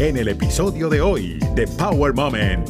en 0.00 0.16
el 0.16 0.28
episodio 0.28 0.88
de 0.88 1.02
hoy 1.02 1.38
de 1.54 1.66
Power 1.66 2.14
Moment. 2.14 2.66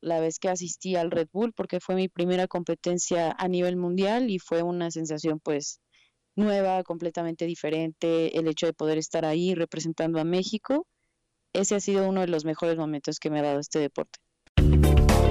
La 0.00 0.20
vez 0.20 0.38
que 0.38 0.48
asistí 0.48 0.96
al 0.96 1.10
Red 1.10 1.28
Bull, 1.34 1.52
porque 1.52 1.80
fue 1.80 1.96
mi 1.96 2.08
primera 2.08 2.46
competencia 2.46 3.36
a 3.38 3.46
nivel 3.46 3.76
mundial 3.76 4.30
y 4.30 4.38
fue 4.38 4.62
una 4.62 4.90
sensación 4.90 5.38
pues 5.38 5.80
nueva, 6.34 6.82
completamente 6.82 7.44
diferente, 7.44 8.38
el 8.38 8.48
hecho 8.48 8.64
de 8.64 8.72
poder 8.72 8.96
estar 8.96 9.26
ahí 9.26 9.54
representando 9.54 10.18
a 10.18 10.24
México, 10.24 10.86
ese 11.52 11.74
ha 11.74 11.80
sido 11.80 12.08
uno 12.08 12.22
de 12.22 12.28
los 12.28 12.46
mejores 12.46 12.78
momentos 12.78 13.18
que 13.18 13.28
me 13.28 13.40
ha 13.40 13.42
dado 13.42 13.60
este 13.60 13.80
deporte. 13.80 14.18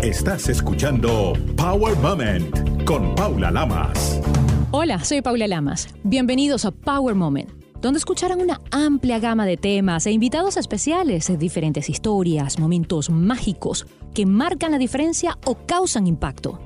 Estás 0.04 0.48
escuchando 0.48 1.34
Power 1.58 1.96
Moment 1.98 2.86
con 2.86 3.16
Paula 3.16 3.50
Lamas. 3.50 4.22
Hola, 4.70 5.04
soy 5.04 5.24
Paula 5.24 5.48
Lamas. 5.48 5.88
Bienvenidos 6.04 6.66
a 6.66 6.72
Power 6.72 7.16
Moment, 7.16 7.50
donde 7.82 8.00
escucharán 8.00 8.42
una 8.42 8.62
amplia 8.72 9.20
gama 9.20 9.46
de 9.46 9.58
temas 9.58 10.06
e 10.06 10.12
invitados 10.12 10.58
especiales, 10.58 11.32
diferentes 11.38 11.90
historias, 11.90 12.60
momentos 12.60 13.10
mágicos 13.10 13.86
que 14.14 14.26
marcan 14.26 14.72
la 14.72 14.78
diferencia 14.78 15.38
o 15.46 15.56
causan 15.66 16.08
impacto. 16.08 16.60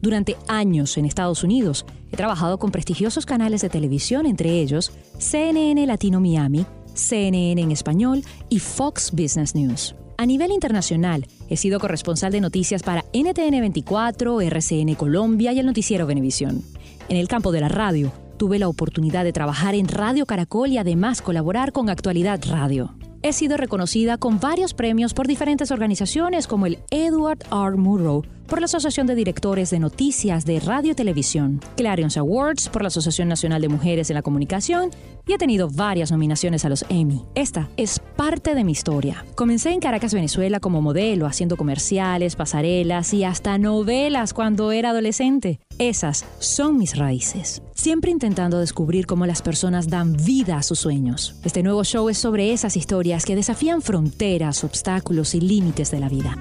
Durante 0.00 0.36
años 0.48 0.98
en 0.98 1.06
Estados 1.06 1.42
Unidos 1.44 1.86
he 2.12 2.16
trabajado 2.16 2.58
con 2.58 2.70
prestigiosos 2.70 3.26
canales 3.26 3.62
de 3.62 3.70
televisión, 3.70 4.26
entre 4.26 4.60
ellos 4.60 4.92
CNN 5.18 5.86
Latino 5.86 6.20
Miami, 6.20 6.66
CNN 6.94 7.60
en 7.60 7.70
español 7.70 8.22
y 8.48 8.58
Fox 8.58 9.10
Business 9.12 9.54
News. 9.54 9.94
A 10.16 10.26
nivel 10.26 10.52
internacional, 10.52 11.26
he 11.48 11.56
sido 11.56 11.80
corresponsal 11.80 12.32
de 12.32 12.40
noticias 12.40 12.82
para 12.82 13.04
NTN 13.12 13.60
24, 13.60 14.40
RCN 14.42 14.94
Colombia 14.94 15.52
y 15.52 15.58
el 15.58 15.66
noticiero 15.66 16.06
Venevisión. 16.06 16.62
En 17.08 17.16
el 17.16 17.26
campo 17.26 17.50
de 17.50 17.60
la 17.60 17.68
radio, 17.68 18.12
tuve 18.44 18.58
la 18.58 18.68
oportunidad 18.68 19.24
de 19.24 19.32
trabajar 19.32 19.74
en 19.74 19.88
Radio 19.88 20.26
Caracol 20.26 20.68
y 20.68 20.76
además 20.76 21.22
colaborar 21.22 21.72
con 21.72 21.88
Actualidad 21.88 22.42
Radio. 22.46 22.94
He 23.22 23.32
sido 23.32 23.56
reconocida 23.56 24.18
con 24.18 24.38
varios 24.38 24.74
premios 24.74 25.14
por 25.14 25.26
diferentes 25.26 25.70
organizaciones 25.70 26.46
como 26.46 26.66
el 26.66 26.80
Edward 26.90 27.38
R. 27.50 27.78
Murrow 27.78 28.22
por 28.46 28.60
la 28.60 28.66
Asociación 28.66 29.06
de 29.06 29.14
Directores 29.14 29.70
de 29.70 29.78
Noticias 29.78 30.44
de 30.44 30.60
Radio 30.60 30.92
y 30.92 30.94
Televisión, 30.94 31.60
Clarions 31.76 32.16
Awards 32.16 32.68
por 32.68 32.82
la 32.82 32.88
Asociación 32.88 33.28
Nacional 33.28 33.62
de 33.62 33.68
Mujeres 33.68 34.10
en 34.10 34.14
la 34.14 34.22
Comunicación 34.22 34.90
y 35.26 35.32
he 35.32 35.38
tenido 35.38 35.68
varias 35.70 36.12
nominaciones 36.12 36.64
a 36.64 36.68
los 36.68 36.84
Emmy. 36.88 37.24
Esta 37.34 37.68
es 37.76 37.98
parte 37.98 38.54
de 38.54 38.64
mi 38.64 38.72
historia. 38.72 39.24
Comencé 39.34 39.70
en 39.70 39.80
Caracas, 39.80 40.12
Venezuela 40.12 40.60
como 40.60 40.82
modelo, 40.82 41.26
haciendo 41.26 41.56
comerciales, 41.56 42.36
pasarelas 42.36 43.14
y 43.14 43.24
hasta 43.24 43.56
novelas 43.58 44.34
cuando 44.34 44.72
era 44.72 44.90
adolescente. 44.90 45.60
Esas 45.78 46.24
son 46.38 46.76
mis 46.76 46.96
raíces. 46.96 47.62
Siempre 47.74 48.10
intentando 48.10 48.60
descubrir 48.60 49.06
cómo 49.06 49.26
las 49.26 49.42
personas 49.42 49.88
dan 49.88 50.16
vida 50.16 50.58
a 50.58 50.62
sus 50.62 50.78
sueños. 50.78 51.36
Este 51.44 51.62
nuevo 51.62 51.84
show 51.84 52.08
es 52.08 52.18
sobre 52.18 52.52
esas 52.52 52.76
historias 52.76 53.24
que 53.24 53.34
desafían 53.34 53.82
fronteras, 53.82 54.62
obstáculos 54.62 55.34
y 55.34 55.40
límites 55.40 55.90
de 55.90 56.00
la 56.00 56.08
vida. 56.08 56.36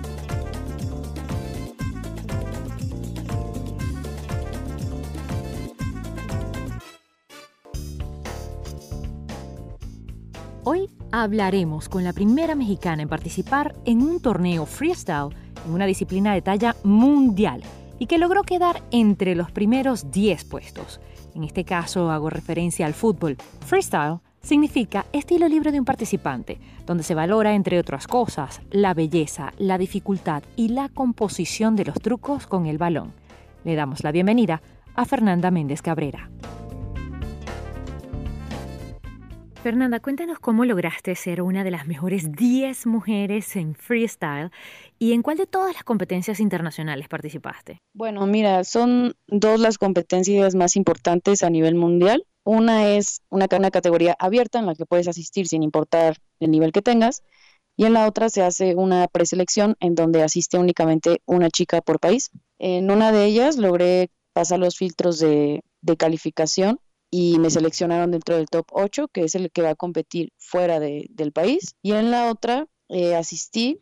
Hablaremos 11.14 11.90
con 11.90 12.04
la 12.04 12.12
primera 12.12 12.56
mexicana 12.56 13.04
en 13.04 13.08
participar 13.08 13.76
en 13.86 14.02
un 14.02 14.20
torneo 14.20 14.66
freestyle 14.66 15.30
en 15.64 15.72
una 15.72 15.86
disciplina 15.86 16.34
de 16.34 16.42
talla 16.42 16.76
mundial 16.84 17.62
y 18.00 18.08
que 18.08 18.18
logró 18.18 18.42
quedar 18.42 18.82
entre 18.90 19.36
los 19.36 19.52
primeros 19.52 20.10
10 20.10 20.44
puestos. 20.46 21.00
En 21.36 21.44
este 21.44 21.66
caso 21.66 22.10
hago 22.10 22.32
referencia 22.32 22.88
al 22.88 22.96
fútbol. 22.96 23.38
Freestyle 23.60 24.22
significa 24.42 25.06
estilo 25.14 25.48
libre 25.48 25.72
de 25.72 25.80
un 25.80 25.86
participante, 25.86 26.58
donde 26.88 27.04
se 27.04 27.14
valora, 27.14 27.54
entre 27.54 27.78
otras 27.78 28.08
cosas, 28.08 28.62
la 28.72 28.96
belleza, 28.96 29.54
la 29.60 29.78
dificultad 29.78 30.42
y 30.56 30.70
la 30.70 30.90
composición 30.90 31.76
de 31.76 31.86
los 31.86 32.02
trucos 32.02 32.48
con 32.48 32.66
el 32.66 32.80
balón. 32.80 33.14
Le 33.64 33.76
damos 33.76 34.04
la 34.04 34.12
bienvenida 34.12 34.64
a 34.96 35.06
Fernanda 35.06 35.52
Méndez 35.52 35.84
Cabrera. 35.84 36.33
Fernanda, 39.64 40.02
cuéntanos 40.02 40.40
cómo 40.40 40.66
lograste 40.66 41.16
ser 41.16 41.42
una 41.42 41.64
de 41.64 41.72
las 41.72 41.88
mejores 41.88 42.34
10 42.34 42.86
mujeres 42.86 43.56
en 43.56 43.76
freestyle 43.76 44.52
y 45.00 45.14
en 45.14 45.22
cuál 45.22 45.38
de 45.38 45.48
todas 45.48 45.74
las 45.74 45.86
competencias 45.86 46.42
internacionales 46.42 47.08
participaste. 47.08 47.80
Bueno, 47.94 48.28
mira, 48.28 48.66
son 48.66 49.14
dos 49.28 49.62
las 49.62 49.78
competencias 49.78 50.54
más 50.54 50.76
importantes 50.76 51.44
a 51.44 51.50
nivel 51.50 51.76
mundial. 51.76 52.26
Una 52.44 52.90
es 52.90 53.22
una, 53.30 53.48
categoría 53.48 54.18
abierta 54.20 54.60
en 54.60 54.66
la 54.66 54.76
que 54.76 54.86
puedes 54.86 55.08
asistir 55.08 55.48
sin 55.48 55.64
importar 55.64 56.18
el 56.42 56.52
nivel 56.52 56.74
que 56.74 56.82
tengas 56.82 57.24
y 57.78 57.86
en 57.86 57.94
la 57.94 58.06
otra 58.06 58.28
se 58.28 58.42
hace 58.42 58.76
una 58.76 59.08
preselección 59.08 59.78
en 59.80 59.96
donde 59.96 60.24
asiste 60.24 60.58
únicamente 60.58 61.22
una 61.26 61.50
chica 61.50 61.80
por 61.80 62.02
país. 62.02 62.32
En 62.60 62.92
una 62.92 63.14
de 63.14 63.24
ellas 63.24 63.56
logré 63.56 64.10
pasar 64.34 64.60
los 64.60 64.76
filtros 64.76 65.20
de, 65.20 65.64
de 65.82 65.96
calificación 65.96 66.82
y 67.16 67.38
me 67.38 67.52
seleccionaron 67.52 68.10
dentro 68.10 68.38
del 68.38 68.48
top 68.48 68.66
8, 68.72 69.08
que 69.10 69.26
es 69.26 69.36
el 69.36 69.52
que 69.52 69.62
va 69.62 69.70
a 69.70 69.76
competir 69.76 70.34
fuera 70.40 70.80
del 70.80 71.32
país. 71.32 71.76
Y 71.84 71.92
en 71.92 72.10
la 72.10 72.32
otra 72.32 72.66
eh, 72.90 73.14
asistí, 73.14 73.80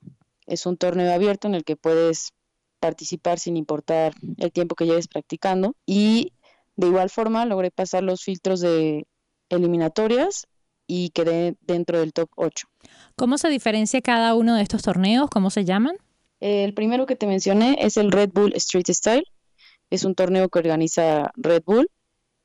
es 0.48 0.66
un 0.66 0.76
torneo 0.76 1.14
abierto 1.14 1.48
en 1.48 1.56
el 1.56 1.64
que 1.64 1.78
puedes 1.78 2.34
participar 2.82 3.40
sin 3.40 3.56
importar 3.56 4.12
el 4.38 4.52
tiempo 4.52 4.76
que 4.76 4.86
lleves 4.86 5.08
practicando. 5.08 5.78
Y 5.86 6.34
de 6.76 6.88
igual 6.88 7.10
forma 7.10 7.46
logré 7.46 7.72
pasar 7.72 8.04
los 8.04 8.22
filtros 8.22 8.60
de 8.60 9.08
eliminatorias 9.48 10.46
y 10.86 11.12
quedé 11.12 11.56
dentro 11.62 12.02
del 12.02 12.12
top 12.12 12.30
8. 12.36 12.68
¿Cómo 13.16 13.38
se 13.38 13.48
diferencia 13.48 14.02
cada 14.02 14.36
uno 14.36 14.56
de 14.56 14.64
estos 14.64 14.82
torneos? 14.82 15.30
¿Cómo 15.30 15.52
se 15.52 15.64
llaman? 15.64 15.96
El 16.42 16.74
primero 16.74 17.06
que 17.06 17.16
te 17.16 17.28
mencioné 17.28 17.78
es 17.80 17.96
el 17.96 18.12
Red 18.12 18.32
Bull 18.34 18.52
Street 18.56 18.88
Style. 18.90 19.24
Es 19.90 20.04
un 20.04 20.16
torneo 20.16 20.50
que 20.50 20.60
organiza 20.60 21.32
Red 21.38 21.64
Bull 21.66 21.88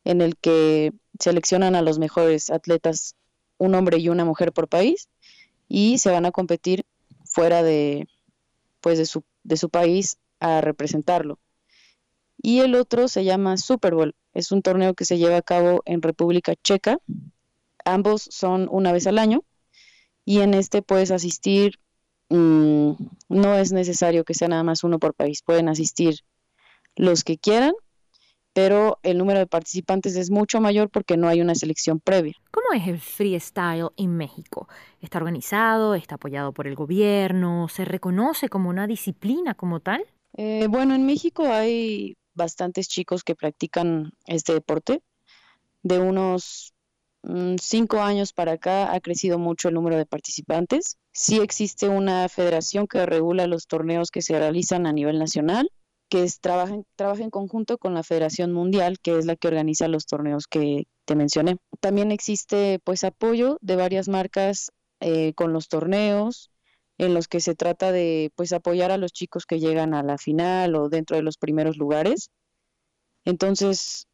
en 0.06 0.21
el 0.21 0.37
que 0.37 0.93
seleccionan 1.19 1.75
a 1.75 1.83
los 1.83 1.99
mejores 1.99 2.50
atletas, 2.50 3.17
un 3.59 3.75
hombre 3.75 3.99
y 3.99 4.09
una 4.09 4.25
mujer 4.25 4.53
por 4.53 4.69
país, 4.69 5.09
y 5.69 5.99
se 5.99 6.11
van 6.11 6.27
a 6.27 6.31
competir 6.31 6.87
fuera 7.25 7.65
de, 7.65 8.06
pues 8.81 8.99
de, 8.99 9.06
su, 9.06 9.25
de 9.43 9.56
su 9.56 9.69
país 9.69 10.19
a 10.39 10.61
representarlo. 10.61 11.41
Y 12.41 12.61
el 12.61 12.77
otro 12.77 13.09
se 13.09 13.25
llama 13.25 13.56
Super 13.56 13.94
Bowl, 13.94 14.15
es 14.33 14.53
un 14.53 14.62
torneo 14.62 14.94
que 14.94 15.05
se 15.05 15.19
lleva 15.19 15.39
a 15.39 15.43
cabo 15.43 15.83
en 15.87 16.03
República 16.03 16.55
Checa. 16.62 16.99
Ambos 17.84 18.28
son 18.31 18.69
una 18.71 18.93
vez 18.93 19.09
al 19.09 19.19
año 19.19 19.43
y 20.25 20.41
en 20.41 20.55
este 20.55 20.83
puedes 20.83 21.11
asistir, 21.11 21.81
mm, 22.28 22.93
no 23.28 23.55
es 23.56 23.73
necesario 23.73 24.25
que 24.25 24.34
sea 24.34 24.49
nada 24.49 24.62
más 24.62 24.84
uno 24.84 25.00
por 25.00 25.15
país, 25.15 25.43
pueden 25.43 25.69
asistir 25.69 26.21
los 26.94 27.25
que 27.25 27.38
quieran 27.38 27.73
pero 28.56 28.99
el 29.03 29.19
número 29.19 29.39
de 29.39 29.47
participantes 29.47 30.17
es 30.17 30.31
mucho 30.31 30.62
mayor 30.62 30.89
porque 30.89 31.19
no 31.19 31.28
hay 31.28 31.43
una 31.43 31.55
selección 31.55 32.00
previa. 32.00 32.33
¿Cómo 32.50 32.72
es 32.72 32.89
el 32.89 32.99
freestyle 32.99 33.91
en 33.99 34.17
México? 34.17 34.67
¿Está 35.03 35.19
organizado? 35.19 35.94
¿Está 35.94 36.15
apoyado 36.15 36.53
por 36.53 36.67
el 36.67 36.75
gobierno? 36.75 37.69
¿Se 37.69 37.84
reconoce 37.84 38.49
como 38.49 38.71
una 38.71 38.87
disciplina 38.87 39.53
como 39.53 39.81
tal? 39.81 40.06
Eh, 40.39 40.69
bueno, 40.71 40.94
en 40.94 41.05
México 41.05 41.44
hay 41.47 42.17
bastantes 42.33 42.89
chicos 42.89 43.25
que 43.25 43.34
practican 43.34 44.12
este 44.25 44.55
deporte. 44.55 45.03
De 45.83 45.99
unos 45.99 46.73
mm, 47.25 47.56
cinco 47.61 48.00
años 48.00 48.33
para 48.33 48.53
acá 48.53 48.94
ha 48.94 49.00
crecido 49.00 49.38
mucho 49.38 49.69
el 49.69 49.75
número 49.75 49.99
de 49.99 50.06
participantes. 50.06 50.97
Sí 51.12 51.41
existe 51.41 51.91
una 51.91 52.27
federación 52.31 52.87
que 52.87 53.05
regula 53.05 53.47
los 53.49 53.67
torneos 53.67 54.11
que 54.11 54.23
se 54.23 54.38
realizan 54.38 54.87
a 54.87 54.94
nivel 54.94 55.19
nacional 55.19 55.71
que 56.09 56.22
es, 56.22 56.41
trabaja, 56.41 56.75
en 56.75 57.31
conjunto 57.31 57.78
con 57.78 57.94
la 57.94 58.03
Federación 58.03 58.53
Mundial, 58.53 58.99
que 59.00 59.19
es 59.19 59.27
la 59.27 59.37
que 59.37 59.49
organiza 59.49 59.89
los 59.89 60.06
torneos 60.06 60.47
que 60.47 60.84
te 61.05 61.17
mencioné. 61.17 61.56
También 61.81 62.12
existe 62.12 62.81
pues 62.84 63.05
apoyo 63.05 63.59
de 63.61 63.76
varias 63.76 64.08
marcas 64.08 64.70
eh, 65.00 65.35
con 65.35 65.53
los 65.53 65.69
torneos, 65.69 66.50
en 66.99 67.14
los 67.14 67.29
que 67.29 67.41
se 67.41 67.55
trata 67.55 67.93
de 67.93 68.32
pues 68.37 68.53
apoyar 68.53 68.91
a 68.91 68.99
los 68.99 69.12
chicos 69.12 69.47
que 69.47 69.61
llegan 69.61 69.94
a 69.94 70.03
la 70.03 70.19
final 70.19 70.75
o 70.76 70.88
dentro 70.88 71.17
de 71.17 71.23
los 71.23 71.37
primeros 71.37 71.76
lugares. 71.76 72.31
Entonces, 73.25 74.06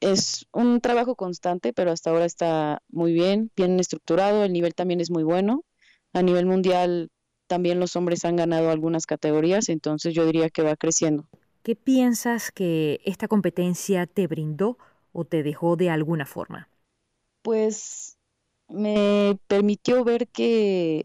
es 0.00 0.46
un 0.52 0.80
trabajo 0.80 1.16
constante, 1.16 1.72
pero 1.72 1.90
hasta 1.92 2.10
ahora 2.10 2.24
está 2.24 2.82
muy 2.88 3.12
bien, 3.12 3.50
bien 3.56 3.78
estructurado, 3.80 4.44
el 4.44 4.52
nivel 4.52 4.74
también 4.74 5.00
es 5.00 5.10
muy 5.10 5.22
bueno. 5.22 5.64
A 6.12 6.22
nivel 6.22 6.46
mundial 6.46 7.10
también 7.46 7.80
los 7.80 7.96
hombres 7.96 8.24
han 8.24 8.36
ganado 8.36 8.70
algunas 8.70 9.06
categorías, 9.06 9.68
entonces 9.68 10.14
yo 10.14 10.26
diría 10.26 10.50
que 10.50 10.62
va 10.62 10.76
creciendo. 10.76 11.26
¿Qué 11.62 11.76
piensas 11.76 12.50
que 12.52 13.00
esta 13.04 13.28
competencia 13.28 14.06
te 14.06 14.26
brindó 14.26 14.78
o 15.12 15.24
te 15.24 15.42
dejó 15.42 15.76
de 15.76 15.90
alguna 15.90 16.26
forma? 16.26 16.68
Pues 17.42 18.16
me 18.68 19.38
permitió 19.46 20.04
ver 20.04 20.28
que 20.28 21.04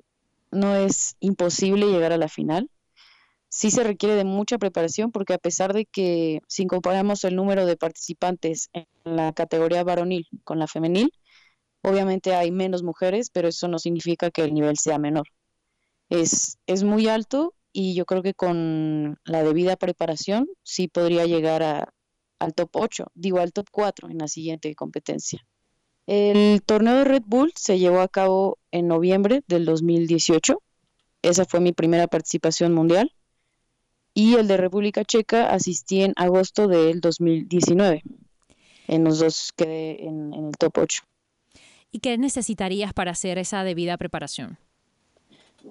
no 0.51 0.75
es 0.75 1.15
imposible 1.19 1.88
llegar 1.88 2.11
a 2.11 2.17
la 2.17 2.27
final. 2.27 2.69
Sí 3.49 3.69
se 3.69 3.83
requiere 3.83 4.15
de 4.15 4.23
mucha 4.23 4.57
preparación 4.57 5.11
porque 5.11 5.33
a 5.33 5.38
pesar 5.38 5.73
de 5.73 5.85
que 5.85 6.39
si 6.47 6.67
comparamos 6.67 7.23
el 7.23 7.35
número 7.35 7.65
de 7.65 7.75
participantes 7.75 8.69
en 8.73 8.85
la 9.03 9.33
categoría 9.33 9.83
varonil 9.83 10.27
con 10.43 10.57
la 10.59 10.67
femenil, 10.67 11.11
Obviamente 11.83 12.35
hay 12.35 12.51
menos 12.51 12.83
mujeres, 12.83 13.29
pero 13.31 13.47
eso 13.47 13.67
no 13.67 13.79
significa 13.79 14.29
que 14.29 14.43
el 14.43 14.53
nivel 14.53 14.77
sea 14.77 14.99
menor. 14.99 15.25
Es, 16.12 16.58
es 16.68 16.84
muy 16.84 17.08
alto 17.08 17.56
y 17.72 17.96
yo 17.96 18.06
creo 18.06 18.22
que 18.22 18.34
con 18.34 19.18
la 19.24 19.44
debida 19.44 19.78
preparación 19.78 20.50
sí 20.62 20.90
podría 20.90 21.25
llegar 21.25 21.63
al 22.38 22.54
top 22.54 22.69
8, 22.74 23.06
digo 23.13 23.40
al 23.40 23.54
top 23.54 23.68
4 23.72 24.10
en 24.10 24.18
la 24.18 24.28
siguiente 24.28 24.75
competencia. 24.75 25.46
El 26.08 26.62
torneo 26.63 26.98
de 26.98 27.06
Red 27.06 27.24
Bull 27.25 27.54
se 27.56 27.80
llevó 27.80 28.02
a 28.02 28.10
cabo 28.10 28.58
en 28.72 28.90
noviembre 28.90 29.44
del 29.48 29.63
2018. 29.63 30.62
Esa 31.22 31.46
fue 31.46 31.62
mi 31.62 31.72
primera 31.72 32.08
participación 32.08 32.74
mundial. 32.74 33.13
Y 34.13 34.36
el 34.36 34.50
de 34.50 34.58
República 34.58 35.06
Checa 35.06 35.50
asistí 35.50 36.02
en 36.02 36.12
agosto 36.18 36.68
del 36.68 37.00
2019. 37.00 38.04
En 38.88 39.04
los 39.06 39.19
dos 39.19 39.54
quedé 39.56 40.06
en, 40.06 40.34
en 40.34 40.48
el 40.48 40.58
top 40.58 40.80
8. 40.80 41.04
¿Y 41.90 42.00
qué 42.00 42.18
necesitarías 42.18 42.92
para 42.92 43.12
hacer 43.12 43.38
esa 43.38 43.63
debida 43.63 43.96
preparación? 43.98 44.58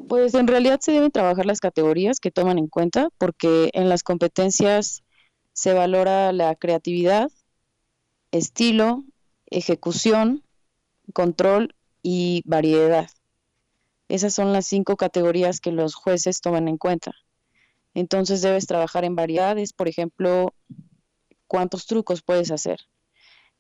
Pues 0.09 0.35
en 0.35 0.47
realidad 0.47 0.81
se 0.81 0.93
deben 0.93 1.11
trabajar 1.11 1.47
las 1.47 1.61
categorías 1.61 2.21
que 2.21 2.31
toman 2.31 2.59
en 2.59 2.69
cuenta, 2.69 3.09
porque 3.19 3.71
en 3.75 3.89
las 3.89 4.03
competencias 4.03 5.03
se 5.53 5.73
valora 5.73 6.33
la 6.33 6.55
creatividad, 6.55 7.31
estilo, 8.31 9.05
ejecución, 9.47 10.45
control 11.13 11.75
y 12.03 12.43
variedad. 12.45 13.11
Esas 14.09 14.35
son 14.35 14.53
las 14.53 14.67
cinco 14.67 14.97
categorías 14.97 15.61
que 15.61 15.73
los 15.73 15.95
jueces 15.95 16.41
toman 16.41 16.69
en 16.69 16.79
cuenta. 16.79 17.13
Entonces 17.95 18.43
debes 18.43 18.67
trabajar 18.67 19.05
en 19.05 19.17
variedades, 19.17 19.73
por 19.73 19.89
ejemplo, 19.89 20.55
cuántos 21.47 21.87
trucos 21.87 22.23
puedes 22.23 22.51
hacer. 22.51 22.81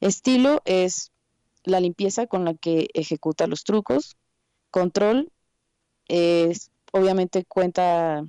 Estilo 0.00 0.62
es 0.65 1.12
la 1.65 1.81
limpieza 1.81 2.27
con 2.27 2.44
la 2.44 2.55
que 2.55 2.88
ejecuta 2.94 3.47
los 3.47 3.65
trucos. 3.65 4.17
Control 4.71 5.31
obviamente 6.92 7.44
cuenta, 7.44 8.24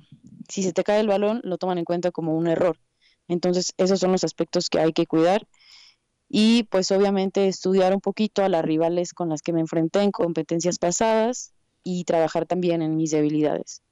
si 0.48 0.62
se 0.62 0.72
te 0.72 0.84
cae 0.84 1.00
el 1.00 1.08
balón, 1.08 1.40
lo 1.44 1.58
toman 1.58 1.78
en 1.78 1.84
cuenta 1.84 2.10
como 2.10 2.36
un 2.36 2.46
error. 2.46 2.78
Entonces, 3.28 3.72
esos 3.76 4.00
son 4.00 4.12
los 4.12 4.24
aspectos 4.24 4.68
que 4.68 4.80
hay 4.80 4.92
que 4.92 5.06
cuidar. 5.06 5.46
Y 6.28 6.62
pues 6.64 6.90
obviamente 6.90 7.46
estudiar 7.46 7.94
un 7.94 8.00
poquito 8.00 8.42
a 8.42 8.48
las 8.48 8.64
rivales 8.64 9.12
con 9.12 9.28
las 9.28 9.42
que 9.42 9.52
me 9.52 9.60
enfrenté 9.60 10.00
en 10.00 10.10
competencias 10.10 10.78
pasadas 10.78 11.52
y 11.84 12.04
trabajar 12.04 12.46
también 12.46 12.80
en 12.80 12.96
mis 12.96 13.10
debilidades. 13.10 13.82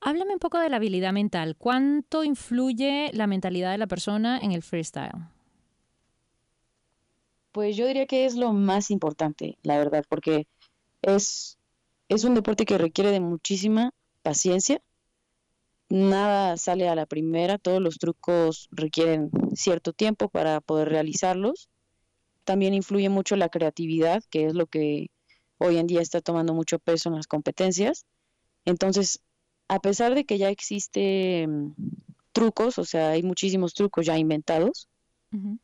Háblame 0.00 0.32
un 0.32 0.40
poco 0.40 0.58
de 0.58 0.68
la 0.68 0.76
habilidad 0.76 1.12
mental. 1.12 1.54
¿Cuánto 1.56 2.24
influye 2.24 3.10
la 3.12 3.28
mentalidad 3.28 3.70
de 3.70 3.78
la 3.78 3.86
persona 3.86 4.38
en 4.38 4.50
el 4.50 4.62
freestyle? 4.62 5.12
Pues 7.52 7.76
yo 7.76 7.86
diría 7.86 8.06
que 8.06 8.24
es 8.24 8.34
lo 8.34 8.52
más 8.52 8.90
importante, 8.90 9.58
la 9.62 9.78
verdad, 9.78 10.04
porque 10.08 10.48
es, 11.02 11.58
es 12.14 12.24
un 12.24 12.34
deporte 12.34 12.66
que 12.66 12.78
requiere 12.78 13.10
de 13.10 13.20
muchísima 13.20 13.92
paciencia. 14.22 14.80
Nada 15.88 16.56
sale 16.56 16.88
a 16.88 16.94
la 16.94 17.06
primera, 17.06 17.58
todos 17.58 17.80
los 17.80 17.98
trucos 17.98 18.68
requieren 18.70 19.30
cierto 19.54 19.92
tiempo 19.92 20.28
para 20.28 20.60
poder 20.60 20.88
realizarlos. 20.88 21.68
También 22.44 22.74
influye 22.74 23.08
mucho 23.08 23.36
la 23.36 23.48
creatividad, 23.48 24.22
que 24.30 24.46
es 24.46 24.54
lo 24.54 24.66
que 24.66 25.08
hoy 25.58 25.78
en 25.78 25.86
día 25.86 26.00
está 26.00 26.20
tomando 26.20 26.54
mucho 26.54 26.78
peso 26.78 27.08
en 27.08 27.16
las 27.16 27.26
competencias. 27.26 28.04
Entonces, 28.64 29.20
a 29.68 29.80
pesar 29.80 30.14
de 30.14 30.24
que 30.24 30.38
ya 30.38 30.50
existen 30.50 31.74
trucos, 32.32 32.78
o 32.78 32.84
sea, 32.84 33.10
hay 33.10 33.22
muchísimos 33.22 33.74
trucos 33.74 34.06
ya 34.06 34.18
inventados, 34.18 34.88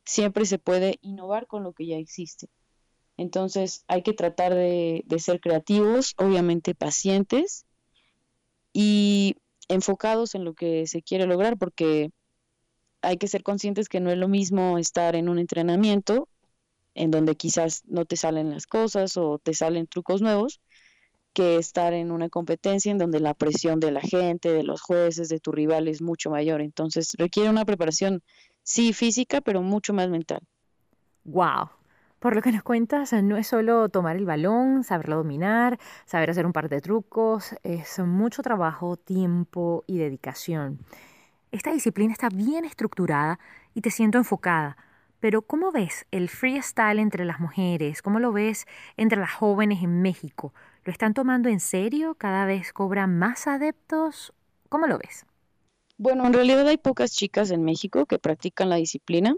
siempre 0.04 0.46
se 0.46 0.58
puede 0.58 0.98
innovar 1.02 1.46
con 1.46 1.62
lo 1.62 1.74
que 1.74 1.86
ya 1.86 1.96
existe. 1.96 2.48
Entonces 3.19 3.85
hay 3.87 4.03
que 4.03 4.15
tratar 4.15 4.55
de, 4.55 5.05
ser 5.19 5.41
creativos, 5.41 6.15
obviamente 6.17 6.75
pacientes 6.75 7.67
y 8.73 9.37
enfocados 9.69 10.35
en 10.35 10.44
lo 10.44 10.55
que 10.55 10.87
se 10.87 11.03
quiere 11.03 11.26
lograr, 11.26 11.59
porque 11.59 12.11
hay 13.03 13.19
que 13.19 13.29
ser 13.29 13.43
conscientes 13.43 13.88
que 13.88 14.00
no 14.00 14.11
es 14.11 14.17
lo 14.17 14.29
mismo 14.29 14.79
estar 14.79 15.15
en 15.17 15.29
un 15.29 15.38
entrenamiento 15.38 16.29
en 16.94 17.11
donde 17.11 17.37
quizás 17.37 17.82
no 17.87 18.06
te 18.06 18.17
salen 18.17 18.50
las 18.50 18.67
cosas 18.67 19.17
o 19.17 19.38
te 19.38 19.53
salen 19.53 19.87
trucos 19.87 20.23
nuevos, 20.23 20.61
que 21.32 21.56
estar 21.56 21.93
en 21.93 22.11
una 22.11 22.29
competencia 22.29 22.91
en 22.91 22.99
donde 22.99 23.20
la 23.20 23.35
presión 23.35 23.79
de 23.79 23.93
la 23.93 24.00
gente, 24.00 24.50
de 24.50 24.65
los 24.65 24.81
jueces, 24.81 25.29
de 25.29 25.38
tu 25.38 25.53
rival 25.53 25.87
es 25.87 26.00
mucho 26.03 26.31
mayor. 26.31 26.61
Entonces 26.61 27.12
requiere 27.19 27.50
una 27.50 27.65
preparación 27.65 28.23
Sí, 28.69 28.93
física, 28.93 29.41
pero 29.41 29.62
mucho 29.62 29.94
más 29.94 30.11
mental. 30.11 30.41
Wow. 31.25 31.70
Por 32.19 32.35
lo 32.35 32.43
que 32.43 32.50
nos 32.50 32.65
cuentas, 32.65 33.12
no 33.12 33.37
es 33.37 33.47
solo 33.47 33.88
tomar 33.91 34.17
el 34.17 34.25
balón, 34.25 34.82
saberlo 34.82 35.17
dominar, 35.19 35.79
saber 36.05 36.31
hacer 36.31 36.47
un 36.47 36.53
par 36.53 36.69
de 36.69 36.81
trucos, 36.81 37.55
es 37.62 38.00
mucho 38.00 38.43
trabajo, 38.43 38.97
tiempo 38.97 39.85
y 39.87 39.99
dedicación. 39.99 40.81
Esta 41.53 41.73
disciplina 41.73 42.12
está 42.12 42.29
bien 42.29 42.65
estructurada 42.65 43.38
y 43.73 43.82
te 43.82 43.91
siento 43.91 44.19
enfocada. 44.19 44.76
Pero 45.20 45.43
¿cómo 45.43 45.70
ves 45.70 46.06
el 46.11 46.29
freestyle 46.29 46.99
entre 46.99 47.25
las 47.25 47.38
mujeres? 47.38 48.03
¿Cómo 48.03 48.19
lo 48.19 48.32
ves 48.32 48.67
entre 48.97 49.19
las 49.19 49.32
jóvenes 49.32 49.82
en 49.82 50.03
México? 50.03 50.53
¿Lo 50.85 50.93
están 50.93 51.15
tomando 51.15 51.49
en 51.49 51.61
serio? 51.61 52.17
¿Cada 52.17 52.47
vez 52.47 52.73
cobran 52.73 53.17
más 53.17 53.47
adeptos? 53.47 54.32
¿Cómo 54.69 54.88
lo 54.88 54.99
ves? 54.99 55.25
Bueno, 55.97 56.26
en 56.26 56.32
realidad 56.32 56.67
hay 56.67 56.79
pocas 56.79 57.12
chicas 57.12 57.50
en 57.50 57.65
México 57.65 58.06
que 58.06 58.19
practican 58.19 58.69
la 58.69 58.76
disciplina. 58.76 59.37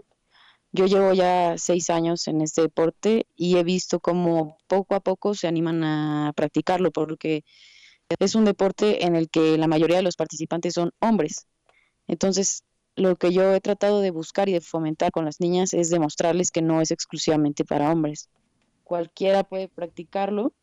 Yo 0.71 0.85
llevo 0.85 1.13
ya 1.13 1.57
seis 1.57 1.89
años 1.89 2.27
en 2.27 2.41
este 2.41 2.61
deporte 2.61 3.27
y 3.35 3.57
he 3.57 3.63
visto 3.63 3.99
cómo 3.99 4.57
poco 4.67 4.95
a 4.95 5.01
poco 5.01 5.33
se 5.33 5.47
animan 5.47 5.83
a 5.83 6.33
practicarlo 6.35 6.91
porque 6.91 7.43
es 8.19 8.35
un 8.35 8.45
deporte 8.45 9.05
en 9.05 9.15
el 9.15 9.29
que 9.29 9.57
la 9.57 9.67
mayoría 9.67 9.97
de 9.97 10.03
los 10.03 10.15
participantes 10.15 10.73
son 10.73 10.91
hombres. 10.99 11.47
Entonces, 12.07 12.63
lo 12.95 13.15
que 13.17 13.33
yo 13.33 13.53
he 13.53 13.61
tratado 13.61 14.01
de 14.01 14.11
buscar 14.11 14.49
y 14.49 14.53
de 14.53 14.61
fomentar 14.61 15.11
con 15.11 15.25
las 15.25 15.39
niñas 15.39 15.73
es 15.73 15.89
demostrarles 15.89 16.51
que 16.51 16.61
no 16.61 16.81
es 16.81 16.91
exclusivamente 16.91 17.65
para 17.65 17.91
hombres. 17.91 18.29
Cualquiera 18.83 19.43
puede 19.43 19.67
practicarlo 19.67 20.53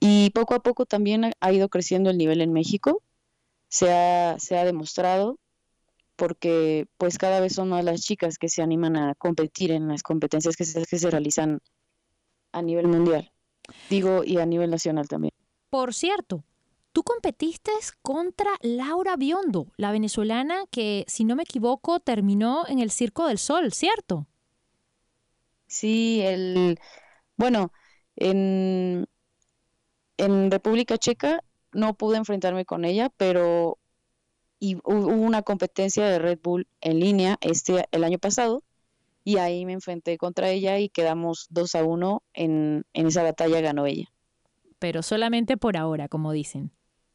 y 0.00 0.30
poco 0.30 0.54
a 0.54 0.60
poco 0.60 0.86
también 0.86 1.32
ha 1.40 1.52
ido 1.52 1.68
creciendo 1.68 2.10
el 2.10 2.18
nivel 2.18 2.40
en 2.40 2.52
México 2.52 3.02
se 3.68 3.92
ha, 3.92 4.38
se 4.38 4.56
ha 4.56 4.64
demostrado 4.64 5.38
porque 6.16 6.88
pues 6.96 7.18
cada 7.18 7.40
vez 7.40 7.54
son 7.54 7.68
más 7.68 7.84
las 7.84 8.00
chicas 8.00 8.38
que 8.38 8.48
se 8.48 8.62
animan 8.62 8.96
a 8.96 9.14
competir 9.14 9.70
en 9.70 9.88
las 9.88 10.02
competencias 10.02 10.56
que 10.56 10.64
se, 10.64 10.84
que 10.84 10.98
se 10.98 11.10
realizan 11.10 11.60
a 12.52 12.62
nivel 12.62 12.88
mundial, 12.88 13.30
digo, 13.90 14.24
y 14.24 14.38
a 14.38 14.46
nivel 14.46 14.70
nacional 14.70 15.08
también. 15.08 15.32
Por 15.68 15.92
cierto, 15.92 16.42
tú 16.92 17.02
competiste 17.02 17.70
contra 18.00 18.50
Laura 18.62 19.16
Biondo, 19.16 19.72
la 19.76 19.92
venezolana 19.92 20.64
que, 20.70 21.04
si 21.06 21.24
no 21.24 21.36
me 21.36 21.42
equivoco, 21.42 22.00
terminó 22.00 22.66
en 22.66 22.78
el 22.78 22.90
Circo 22.90 23.26
del 23.26 23.38
Sol, 23.38 23.72
¿cierto? 23.72 24.26
Sí, 25.66 26.22
el, 26.22 26.78
bueno, 27.36 27.72
en, 28.14 29.06
en 30.16 30.50
República 30.50 30.96
Checa 30.96 31.40
no 31.72 31.94
pude 31.94 32.16
enfrentarme 32.16 32.64
con 32.64 32.84
ella, 32.86 33.10
pero 33.18 33.78
y 34.58 34.76
hubo 34.84 35.08
una 35.08 35.42
competencia 35.42 36.06
de 36.06 36.18
Red 36.18 36.38
Bull 36.42 36.66
en 36.80 37.00
línea 37.00 37.36
este 37.40 37.86
el 37.90 38.04
año 38.04 38.18
pasado 38.18 38.62
y 39.24 39.38
ahí 39.38 39.66
me 39.66 39.72
enfrenté 39.72 40.18
contra 40.18 40.50
ella 40.50 40.78
y 40.78 40.88
quedamos 40.88 41.46
2 41.50 41.74
a 41.74 41.84
1 41.84 42.22
en, 42.34 42.84
en 42.92 43.06
esa 43.06 43.22
batalla 43.22 43.60
ganó 43.60 43.86
ella. 43.86 44.12
Pero 44.78 45.02
solamente 45.02 45.56
por 45.56 45.76
ahora, 45.76 46.08
como 46.08 46.32
dicen. 46.32 46.70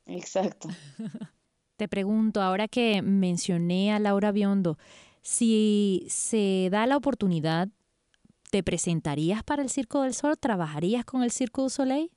Exacto. 0.06 0.68
Te 1.78 1.88
pregunto, 1.88 2.42
ahora 2.42 2.68
que 2.68 3.02
mencioné 3.02 3.94
a 3.94 4.00
Laura 4.00 4.32
Biondo, 4.32 4.78
si 5.22 6.06
se 6.10 6.70
da 6.72 6.86
la 6.86 6.98
oportunidad, 6.98 7.70
¿te 8.52 8.62
presentarías 8.62 9.44
para 9.44 9.64
el 9.64 9.70
Circo 9.70 10.02
del 10.02 10.14
Sol? 10.14 10.38
¿Trabajarías 10.38 11.06
con 11.06 11.24
el 11.24 11.32
Circo 11.32 11.64
du 11.64 11.70
Soleil? 11.70 12.12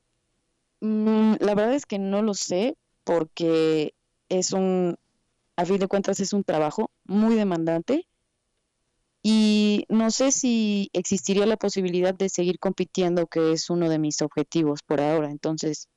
Mm, 0.81 1.35
la 1.39 1.55
verdad 1.55 1.73
es 1.73 1.85
que 1.85 1.97
no 1.97 2.21
lo 2.21 2.33
sé 2.33 2.77
porque 3.03 3.95
es 4.29 4.51
un, 4.51 4.97
a 5.55 5.65
fin 5.65 5.79
de 5.79 5.87
cuentas 5.87 6.19
es 6.19 6.33
un 6.33 6.43
trabajo 6.43 6.91
muy 7.05 7.35
demandante 7.35 8.07
y 9.23 9.85
no 9.89 10.11
sé 10.11 10.31
si 10.31 10.89
existiría 10.93 11.45
la 11.47 11.57
posibilidad 11.57 12.13
de 12.13 12.29
seguir 12.29 12.59
compitiendo, 12.59 13.25
que 13.25 13.53
es 13.53 13.69
uno 13.71 13.89
de 13.89 13.97
mis 13.97 14.21
objetivos 14.21 14.81
por 14.83 15.01
ahora. 15.01 15.31
Entonces, 15.31 15.89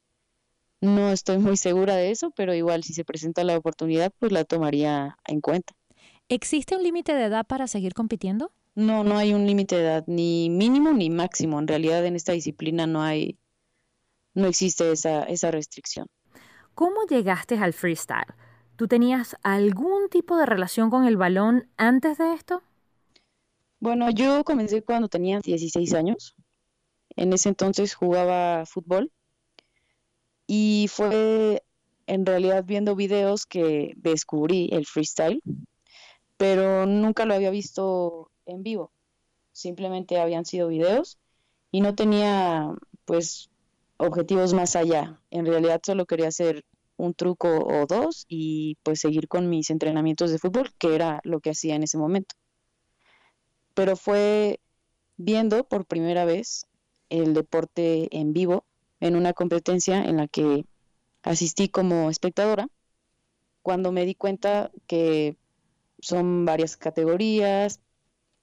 no 0.81 1.11
estoy 1.11 1.37
muy 1.37 1.59
segura 1.59 1.97
de 1.97 2.11
eso, 2.11 2.31
pero 2.31 2.55
igual 2.55 2.85
si 2.85 2.95
se 2.95 3.05
presenta 3.05 3.45
la 3.45 3.59
oportunidad, 3.59 4.13
pues 4.19 4.33
la 4.33 4.45
tomaría 4.45 5.19
en 5.27 5.43
cuenta. 5.43 5.75
¿Existe 6.31 6.75
un 6.75 6.83
límite 6.83 7.13
de 7.15 7.25
edad 7.25 7.47
para 7.47 7.67
seguir 7.67 7.93
compitiendo? 7.93 8.51
No, 8.75 9.05
no 9.05 9.19
hay 9.19 9.35
un 9.35 9.47
límite 9.47 9.77
de 9.77 9.83
edad, 9.83 10.05
ni 10.07 10.49
mínimo 10.49 10.93
ni 10.93 11.11
máximo. 11.11 11.59
En 11.59 11.69
realidad 11.69 12.07
en 12.07 12.17
esta 12.17 12.33
disciplina 12.33 12.87
no 12.87 13.03
hay 13.03 13.37
no 14.35 14.47
existe 14.47 14.91
esa, 14.93 15.25
esa 15.25 15.51
restricción. 15.51 16.07
¿Cómo 16.75 17.05
llegaste 17.09 17.59
al 17.59 17.73
freestyle? 17.73 18.35
¿Tú 18.79 18.87
tenías 18.87 19.37
algún 19.43 20.09
tipo 20.09 20.37
de 20.37 20.47
relación 20.47 20.89
con 20.89 21.05
el 21.05 21.17
balón 21.17 21.69
antes 21.77 22.17
de 22.17 22.33
esto? 22.33 22.63
Bueno, 23.81 24.09
yo 24.11 24.45
comencé 24.45 24.83
cuando 24.83 25.09
tenía 25.09 25.41
16 25.41 25.95
años 25.95 26.37
en 27.17 27.33
ese 27.33 27.49
entonces 27.49 27.97
jugaba 27.97 28.65
fútbol 28.67 29.11
y 30.47 30.87
fue 30.89 31.65
en 32.07 32.25
realidad 32.25 32.63
viendo 32.65 32.95
videos 32.95 33.47
que 33.47 33.95
descubrí 33.97 34.69
el 34.71 34.87
freestyle, 34.87 35.43
pero 36.37 36.87
nunca 36.87 37.25
lo 37.25 37.35
había 37.35 37.51
visto 37.51 38.31
en 38.47 38.63
vivo. 38.63 38.93
Simplemente 39.51 40.21
habían 40.21 40.45
sido 40.45 40.69
videos 40.69 41.19
y 41.73 41.81
no 41.81 41.97
tenía 41.97 42.73
pues 43.07 43.51
objetivos 43.97 44.55
más 44.55 44.77
allá. 44.77 45.21
En 45.33 45.47
realidad 45.47 45.81
solo 45.85 46.07
quería 46.07 46.29
hacer 46.29 46.65
un 46.99 47.15
truco 47.15 47.49
o 47.49 47.87
dos 47.87 48.27
y 48.29 48.77
pues 48.83 49.01
seguir 49.01 49.29
con 49.29 49.49
mis 49.49 49.71
entrenamientos 49.71 50.31
de 50.31 50.39
fútbol, 50.39 50.71
que 50.79 50.95
era 50.95 51.21
lo 51.25 51.41
que 51.41 51.51
hacía 51.51 51.75
en 51.77 51.85
ese 51.85 51.97
momento. 51.97 52.35
Pero 53.75 53.97
fue 53.97 54.61
viendo 55.17 55.65
por 55.65 55.87
primera 55.87 56.25
vez 56.25 56.67
el 57.09 57.33
deporte 57.33 58.09
en 58.17 58.33
vivo 58.33 58.65
en 59.01 59.17
una 59.17 59.33
competencia 59.33 60.05
en 60.05 60.17
la 60.17 60.29
que 60.29 60.67
asistí 61.23 61.69
como 61.69 62.11
espectadora, 62.11 62.69
cuando 63.63 63.93
me 63.93 64.05
di 64.05 64.15
cuenta 64.15 64.71
que 64.87 65.37
son 66.01 66.45
varias 66.45 66.77
categorías, 66.77 67.81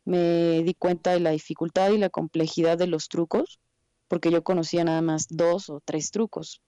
me 0.05 0.63
di 0.63 0.73
cuenta 0.75 1.11
de 1.11 1.19
la 1.19 1.31
dificultad 1.31 1.89
y 1.91 1.97
la 1.97 2.09
complejidad 2.09 2.77
de 2.77 2.87
los 2.87 3.09
trucos, 3.09 3.59
porque 4.07 4.31
yo 4.31 4.43
conocía 4.43 4.83
nada 4.83 5.01
más 5.01 5.27
dos 5.29 5.69
o 5.69 5.81
tres 5.83 6.11
trucos. 6.11 6.61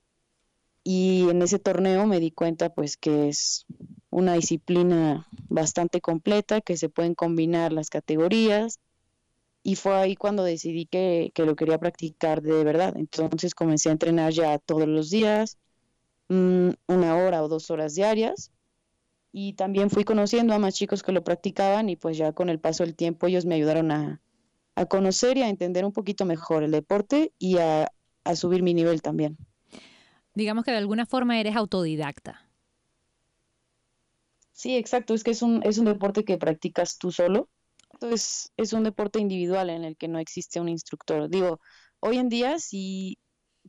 Y 0.90 1.30
en 1.30 1.42
ese 1.42 1.60
torneo 1.60 2.06
me 2.08 2.22
di 2.22 2.32
cuenta 2.32 2.74
pues 2.74 2.96
que 2.96 3.28
es 3.28 3.66
una 4.10 4.36
disciplina 4.36 5.28
bastante 5.50 6.00
completa, 6.00 6.62
que 6.62 6.78
se 6.78 6.88
pueden 6.88 7.14
combinar 7.14 7.74
las 7.74 7.90
categorías, 7.90 8.80
y 9.64 9.76
fue 9.76 9.96
ahí 9.96 10.16
cuando 10.16 10.46
decidí 10.46 10.86
que, 10.86 11.32
que, 11.36 11.46
lo 11.46 11.58
quería 11.58 11.78
practicar 11.78 12.42
de 12.42 12.64
verdad. 12.64 12.96
Entonces 12.96 13.54
comencé 13.54 13.90
a 13.90 13.92
entrenar 13.92 14.32
ya 14.32 14.60
todos 14.60 14.88
los 14.88 15.10
días, 15.10 15.58
mm, 16.30 16.70
una 16.88 17.18
hora 17.18 17.44
o 17.44 17.50
dos 17.50 17.70
horas 17.70 17.94
diarias. 17.94 18.54
Y 19.34 19.54
también 19.56 19.90
fui 19.90 20.06
conociendo 20.06 20.54
a 20.54 20.60
más 20.60 20.76
chicos 20.76 21.04
que 21.04 21.12
lo 21.12 21.26
practicaban 21.26 21.90
y 21.90 21.98
pues 21.98 22.18
ya 22.18 22.32
con 22.32 22.48
el 22.48 22.62
paso 22.62 22.86
del 22.86 22.96
tiempo 22.96 23.28
ellos 23.28 23.46
me 23.46 23.56
ayudaron 23.56 23.92
a, 23.92 24.22
a 24.76 24.86
conocer 24.86 25.38
y 25.38 25.42
a 25.42 25.50
entender 25.50 25.84
un 25.84 25.92
poquito 25.92 26.24
mejor 26.24 26.64
el 26.64 26.72
deporte 26.72 27.34
y 27.40 27.58
a, 27.58 27.92
a 28.24 28.36
subir 28.38 28.64
mi 28.64 28.74
nivel 28.74 29.02
también. 29.02 29.38
Digamos 30.38 30.64
que 30.64 30.72
de 30.72 30.78
alguna 30.78 31.06
forma 31.06 31.40
eres 31.40 31.56
autodidacta. 31.56 32.48
Sí, 34.52 34.76
exacto. 34.76 35.14
Es 35.14 35.24
que 35.24 35.32
es 35.32 35.42
un, 35.42 35.62
es 35.64 35.78
un 35.78 35.86
deporte 35.86 36.24
que 36.24 36.38
practicas 36.38 36.98
tú 36.98 37.12
solo 37.12 37.50
es, 38.02 38.52
es 38.58 38.74
un 38.74 38.84
deporte 38.84 39.20
individual 39.20 39.70
en 39.70 39.84
el 39.84 39.98
que 39.98 40.08
no 40.08 40.20
existe 40.20 40.60
un 40.60 40.70
instructor. 40.70 41.30
Digo, 41.30 41.60
hoy 42.00 42.18
en 42.18 42.30
día, 42.30 42.60
si, 42.60 43.18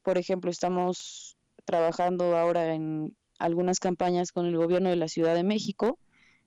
por 0.02 0.18
ejemplo, 0.18 0.50
estamos 0.50 1.36
trabajando 1.64 2.36
ahora 2.36 2.74
en 2.74 3.16
algunas 3.38 3.78
campañas 3.80 4.32
con 4.32 4.46
el 4.46 4.56
gobierno 4.56 4.90
de 4.90 4.96
la 4.96 5.08
Ciudad 5.08 5.34
de 5.34 5.44
México, 5.44 5.98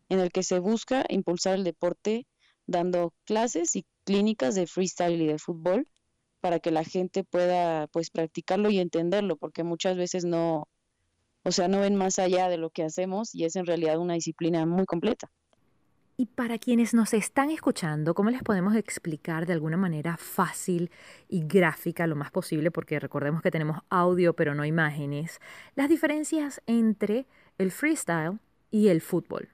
en 0.10 0.20
el 0.20 0.32
que 0.32 0.44
se 0.44 0.60
busca 0.60 1.06
impulsar 1.10 1.56
el 1.56 1.64
deporte 1.64 2.28
dando 2.68 3.14
clases 3.26 3.76
y 3.76 3.86
clínicas 4.04 4.56
de 4.56 4.68
freestyle 4.68 5.22
y 5.22 5.28
de 5.28 5.40
fútbol 5.40 5.88
para 6.42 6.60
que 6.60 6.72
la 6.72 6.84
gente 6.84 7.24
pueda 7.24 7.88
pues 7.88 8.10
practicarlo 8.10 8.70
y 8.70 8.80
entenderlo, 8.80 9.38
porque 9.38 9.64
muchas 9.64 9.96
veces 9.96 10.26
no, 10.26 10.68
o 11.44 11.52
sea, 11.52 11.68
no 11.68 11.80
ven 11.80 11.96
más 11.96 12.20
allá 12.20 12.50
de 12.50 12.58
lo 12.58 12.70
que 12.70 12.84
hacemos 12.84 13.34
y 13.34 13.46
es 13.46 13.56
en 13.56 13.66
realidad 13.66 13.98
una 14.00 14.16
disciplina 14.16 14.66
muy 14.66 14.86
completa. 14.86 15.32
Y 16.18 16.28
para 16.28 16.60
quienes 16.60 16.94
nos 16.94 17.14
están 17.16 17.50
escuchando, 17.50 18.14
¿cómo 18.14 18.30
les 18.30 18.44
podemos 18.44 18.76
explicar 18.76 19.48
de 19.48 19.54
alguna 19.54 19.78
manera 19.78 20.18
fácil 20.18 20.92
y 21.28 21.42
gráfica 21.48 22.06
lo 22.06 22.16
más 22.16 22.30
posible? 22.30 22.70
Porque 22.70 23.00
recordemos 23.00 23.42
que 23.42 23.50
tenemos 23.50 23.80
audio 23.90 24.36
pero 24.36 24.54
no 24.54 24.64
imágenes. 24.64 25.40
Las 25.76 25.90
diferencias 25.90 26.62
entre 26.68 27.26
el 27.58 27.72
freestyle 27.72 28.40
y 28.70 28.90
el 28.90 29.02
fútbol. 29.02 29.50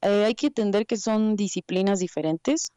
Eh, 0.00 0.24
hay 0.24 0.34
que 0.34 0.46
entender 0.46 0.86
que 0.86 0.96
son 0.96 1.36
disciplinas 1.36 1.98
diferentes, 1.98 2.72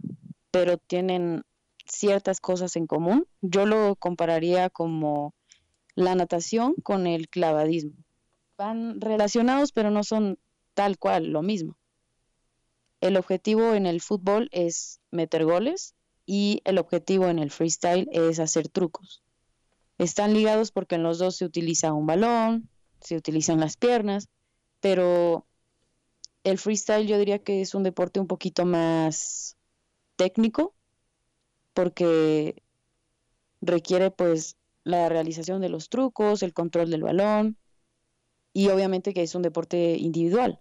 pero 0.51 0.77
tienen 0.77 1.43
ciertas 1.85 2.39
cosas 2.39 2.75
en 2.75 2.87
común. 2.87 3.27
Yo 3.41 3.65
lo 3.65 3.95
compararía 3.95 4.69
como 4.69 5.33
la 5.95 6.15
natación 6.15 6.75
con 6.83 7.07
el 7.07 7.29
clavadismo. 7.29 7.93
Van 8.57 9.01
relacionados, 9.01 9.71
pero 9.71 9.91
no 9.91 10.03
son 10.03 10.37
tal 10.73 10.97
cual 10.97 11.27
lo 11.27 11.41
mismo. 11.41 11.77
El 13.01 13.17
objetivo 13.17 13.73
en 13.73 13.85
el 13.85 14.01
fútbol 14.01 14.49
es 14.51 15.01
meter 15.11 15.43
goles 15.45 15.95
y 16.25 16.61
el 16.63 16.77
objetivo 16.77 17.27
en 17.27 17.39
el 17.39 17.51
freestyle 17.51 18.07
es 18.11 18.39
hacer 18.39 18.69
trucos. 18.69 19.23
Están 19.97 20.33
ligados 20.33 20.71
porque 20.71 20.95
en 20.95 21.03
los 21.03 21.19
dos 21.19 21.35
se 21.35 21.45
utiliza 21.45 21.93
un 21.93 22.05
balón, 22.05 22.69
se 23.01 23.17
utilizan 23.17 23.59
las 23.59 23.77
piernas, 23.77 24.29
pero 24.79 25.45
el 26.43 26.57
freestyle 26.57 27.07
yo 27.07 27.17
diría 27.17 27.39
que 27.39 27.61
es 27.61 27.75
un 27.75 27.83
deporte 27.83 28.19
un 28.19 28.27
poquito 28.27 28.65
más 28.65 29.57
técnico 30.15 30.73
porque 31.73 32.61
requiere 33.61 34.11
pues 34.11 34.57
la 34.83 35.09
realización 35.09 35.61
de 35.61 35.69
los 35.69 35.89
trucos, 35.89 36.43
el 36.43 36.53
control 36.53 36.89
del 36.89 37.03
balón 37.03 37.57
y 38.53 38.69
obviamente 38.69 39.13
que 39.13 39.23
es 39.23 39.35
un 39.35 39.41
deporte 39.41 39.97
individual 39.97 40.59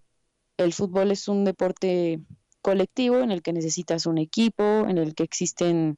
el 0.62 0.72
fútbol 0.72 1.10
es 1.10 1.28
un 1.28 1.44
deporte 1.44 2.20
colectivo 2.60 3.18
en 3.18 3.30
el 3.30 3.42
que 3.42 3.52
necesitas 3.52 4.06
un 4.06 4.18
equipo, 4.18 4.62
en 4.62 4.98
el 4.98 5.14
que 5.14 5.24
existen 5.24 5.96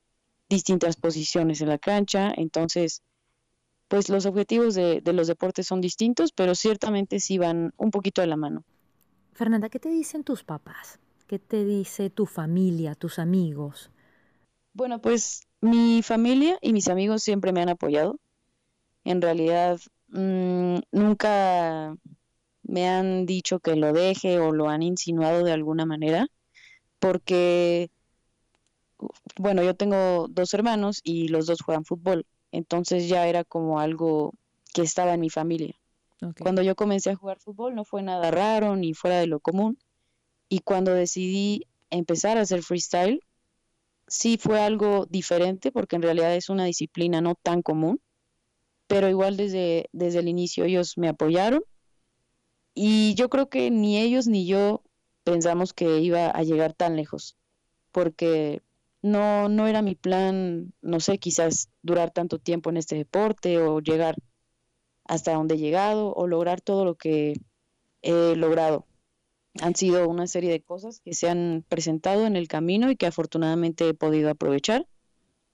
distintas 0.48 0.96
posiciones 0.96 1.60
en 1.60 1.68
la 1.68 1.78
cancha, 1.78 2.32
entonces 2.36 3.02
pues 3.88 4.08
los 4.08 4.26
objetivos 4.26 4.74
de, 4.74 5.02
los 5.04 5.26
deportes 5.26 5.66
son 5.66 5.80
distintos, 5.80 6.32
pero 6.32 6.54
ciertamente 6.54 7.20
sí 7.20 7.38
van 7.38 7.72
un 7.76 7.90
poquito 7.90 8.22
de 8.22 8.26
la 8.26 8.36
mano. 8.36 8.64
Fernanda, 9.34 9.68
¿qué 9.68 9.78
te 9.78 9.90
dicen 9.90 10.24
tus 10.24 10.42
papás? 10.42 10.98
¿Qué 11.26 11.38
te 11.38 11.64
dice 11.64 12.10
tu 12.10 12.26
familia, 12.26 12.94
tus 12.94 13.18
amigos? 13.18 13.90
Bueno, 14.74 15.00
pues 15.00 15.42
mi 15.60 16.02
familia 16.02 16.58
y 16.60 16.72
mis 16.72 16.88
amigos 16.88 17.22
siempre 17.22 17.52
me 17.52 17.62
han 17.62 17.68
apoyado. 17.68 18.18
En 19.04 19.22
realidad, 19.22 19.78
mm, 20.08 20.78
nunca 20.90 21.96
me 22.64 22.88
han 22.88 23.24
dicho 23.24 23.60
que 23.60 23.76
lo 23.76 23.92
deje 23.92 24.40
o 24.40 24.52
lo 24.52 24.68
han 24.68 24.82
insinuado 24.82 25.44
de 25.44 25.52
alguna 25.52 25.86
manera, 25.86 26.26
porque, 26.98 27.90
bueno, 29.36 29.62
yo 29.62 29.74
tengo 29.76 30.26
dos 30.28 30.54
hermanos 30.54 31.00
y 31.04 31.28
los 31.28 31.46
dos 31.46 31.60
juegan 31.62 31.84
fútbol, 31.84 32.26
entonces 32.50 33.08
ya 33.08 33.28
era 33.28 33.44
como 33.44 33.78
algo 33.78 34.32
que 34.72 34.82
estaba 34.82 35.14
en 35.14 35.20
mi 35.20 35.30
familia. 35.30 35.74
Cuando 36.40 36.62
yo 36.62 36.74
comencé 36.74 37.10
a 37.10 37.16
jugar 37.16 37.38
fútbol 37.38 37.74
no 37.74 37.84
fue 37.84 38.02
nada 38.02 38.30
raro 38.30 38.76
ni 38.76 38.94
fuera 38.94 39.20
de 39.20 39.26
lo 39.28 39.38
común, 39.38 39.78
y 40.48 40.60
cuando 40.60 40.94
decidí 40.94 41.66
empezar 41.90 42.38
a 42.38 42.42
hacer 42.42 42.62
freestyle, 42.62 43.20
sí 44.06 44.38
fue 44.38 44.60
algo 44.60 45.06
diferente 45.06 45.72
porque 45.72 45.96
en 45.96 46.02
realidad 46.02 46.34
es 46.34 46.48
una 46.48 46.64
disciplina 46.64 47.20
no 47.20 47.34
tan 47.34 47.62
común, 47.62 48.00
pero 48.86 49.08
igual 49.08 49.36
desde, 49.36 49.88
desde 49.92 50.20
el 50.20 50.28
inicio 50.28 50.64
ellos 50.64 50.98
me 50.98 51.08
apoyaron 51.08 51.62
y 52.74 53.14
yo 53.14 53.28
creo 53.28 53.48
que 53.48 53.70
ni 53.70 53.98
ellos 53.98 54.26
ni 54.26 54.46
yo 54.46 54.82
pensamos 55.22 55.72
que 55.72 56.00
iba 56.00 56.28
a 56.28 56.42
llegar 56.42 56.74
tan 56.74 56.96
lejos, 56.96 57.36
porque 57.92 58.62
no, 59.00 59.48
no 59.48 59.66
era 59.68 59.82
mi 59.82 59.94
plan, 59.94 60.72
no 60.82 61.00
sé, 61.00 61.18
quizás 61.18 61.70
durar 61.82 62.10
tanto 62.10 62.38
tiempo 62.38 62.70
en 62.70 62.76
este 62.76 62.96
deporte 62.96 63.58
o 63.58 63.80
llegar 63.80 64.16
hasta 65.04 65.34
donde 65.34 65.54
he 65.54 65.58
llegado 65.58 66.12
o 66.14 66.26
lograr 66.26 66.60
todo 66.60 66.84
lo 66.84 66.96
que 66.96 67.34
he 68.02 68.36
logrado. 68.36 68.86
Han 69.62 69.74
sido 69.76 70.08
una 70.08 70.26
serie 70.26 70.50
de 70.50 70.60
cosas 70.62 71.00
que 71.00 71.14
se 71.14 71.28
han 71.28 71.64
presentado 71.68 72.26
en 72.26 72.36
el 72.36 72.48
camino 72.48 72.90
y 72.90 72.96
que 72.96 73.06
afortunadamente 73.06 73.88
he 73.88 73.94
podido 73.94 74.30
aprovechar, 74.30 74.86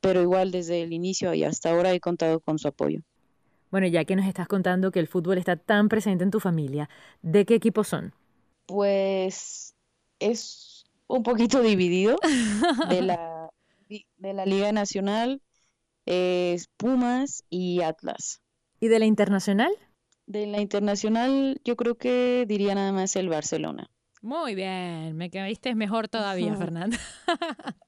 pero 0.00 0.22
igual 0.22 0.50
desde 0.50 0.82
el 0.82 0.92
inicio 0.92 1.34
y 1.34 1.44
hasta 1.44 1.70
ahora 1.70 1.92
he 1.92 2.00
contado 2.00 2.40
con 2.40 2.58
su 2.58 2.68
apoyo. 2.68 3.02
Bueno, 3.70 3.86
ya 3.86 4.04
que 4.04 4.16
nos 4.16 4.26
estás 4.26 4.48
contando 4.48 4.90
que 4.90 4.98
el 4.98 5.06
fútbol 5.06 5.38
está 5.38 5.56
tan 5.56 5.88
presente 5.88 6.24
en 6.24 6.30
tu 6.30 6.40
familia, 6.40 6.88
¿de 7.22 7.44
qué 7.44 7.54
equipo 7.54 7.84
son? 7.84 8.14
Pues 8.66 9.74
es 10.18 10.84
un 11.06 11.22
poquito 11.22 11.60
dividido 11.62 12.16
de 12.88 13.02
la, 13.02 13.50
de 14.16 14.32
la 14.34 14.46
Liga 14.46 14.72
Nacional, 14.72 15.42
es 16.06 16.68
Pumas 16.76 17.44
y 17.50 17.82
Atlas. 17.82 18.40
¿Y 18.80 18.88
de 18.88 18.98
la 18.98 19.06
internacional? 19.06 19.72
De 20.30 20.46
la 20.46 20.60
internacional 20.60 21.60
yo 21.64 21.74
creo 21.74 21.98
que 21.98 22.44
diría 22.46 22.72
nada 22.76 22.92
más 22.92 23.16
el 23.16 23.28
Barcelona. 23.28 23.90
Muy 24.22 24.54
bien, 24.54 25.16
me 25.16 25.28
caíste 25.28 25.74
mejor 25.74 26.06
todavía, 26.06 26.54
Fernanda. 26.56 26.96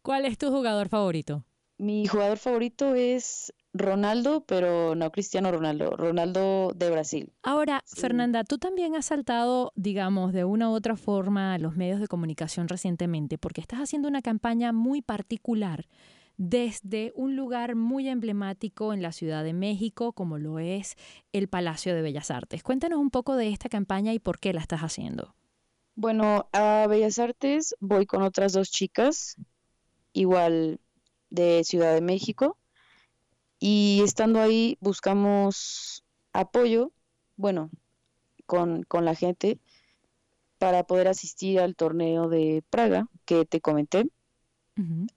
¿Cuál 0.00 0.24
es 0.24 0.38
tu 0.38 0.50
jugador 0.50 0.88
favorito? 0.88 1.44
Mi 1.76 2.06
jugador 2.06 2.38
favorito 2.38 2.94
es 2.94 3.52
Ronaldo, 3.74 4.42
pero 4.46 4.94
no 4.94 5.12
Cristiano 5.12 5.52
Ronaldo, 5.52 5.90
Ronaldo 5.90 6.72
de 6.74 6.90
Brasil. 6.90 7.32
Ahora, 7.42 7.84
Fernanda, 7.88 8.44
tú 8.44 8.56
también 8.56 8.94
has 8.94 9.04
saltado, 9.04 9.70
digamos, 9.74 10.32
de 10.32 10.44
una 10.44 10.70
u 10.70 10.72
otra 10.72 10.96
forma 10.96 11.52
a 11.52 11.58
los 11.58 11.76
medios 11.76 12.00
de 12.00 12.08
comunicación 12.08 12.68
recientemente, 12.68 13.36
porque 13.36 13.60
estás 13.60 13.80
haciendo 13.80 14.08
una 14.08 14.22
campaña 14.22 14.72
muy 14.72 15.02
particular 15.02 15.84
desde 16.36 17.12
un 17.14 17.36
lugar 17.36 17.76
muy 17.76 18.08
emblemático 18.08 18.92
en 18.92 19.02
la 19.02 19.12
Ciudad 19.12 19.44
de 19.44 19.52
México, 19.52 20.12
como 20.12 20.38
lo 20.38 20.58
es 20.58 20.96
el 21.32 21.48
Palacio 21.48 21.94
de 21.94 22.02
Bellas 22.02 22.30
Artes. 22.30 22.62
Cuéntanos 22.62 22.98
un 22.98 23.10
poco 23.10 23.36
de 23.36 23.48
esta 23.48 23.68
campaña 23.68 24.12
y 24.12 24.18
por 24.18 24.38
qué 24.38 24.52
la 24.52 24.60
estás 24.60 24.80
haciendo. 24.80 25.34
Bueno, 25.94 26.48
a 26.52 26.86
Bellas 26.88 27.18
Artes 27.18 27.76
voy 27.78 28.06
con 28.06 28.22
otras 28.22 28.52
dos 28.52 28.70
chicas, 28.70 29.36
igual 30.12 30.80
de 31.30 31.62
Ciudad 31.64 31.94
de 31.94 32.00
México, 32.00 32.58
y 33.60 34.00
estando 34.04 34.40
ahí 34.40 34.76
buscamos 34.80 36.04
apoyo, 36.32 36.92
bueno, 37.36 37.70
con, 38.46 38.82
con 38.82 39.04
la 39.04 39.14
gente 39.14 39.58
para 40.58 40.84
poder 40.84 41.08
asistir 41.08 41.60
al 41.60 41.76
torneo 41.76 42.28
de 42.28 42.64
Praga 42.70 43.06
que 43.24 43.44
te 43.44 43.60
comenté. 43.60 44.06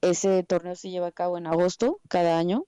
Ese 0.01 0.43
torneo 0.43 0.75
se 0.75 0.89
lleva 0.89 1.07
a 1.07 1.11
cabo 1.11 1.37
en 1.37 1.47
agosto 1.47 1.99
cada 2.07 2.37
año. 2.37 2.65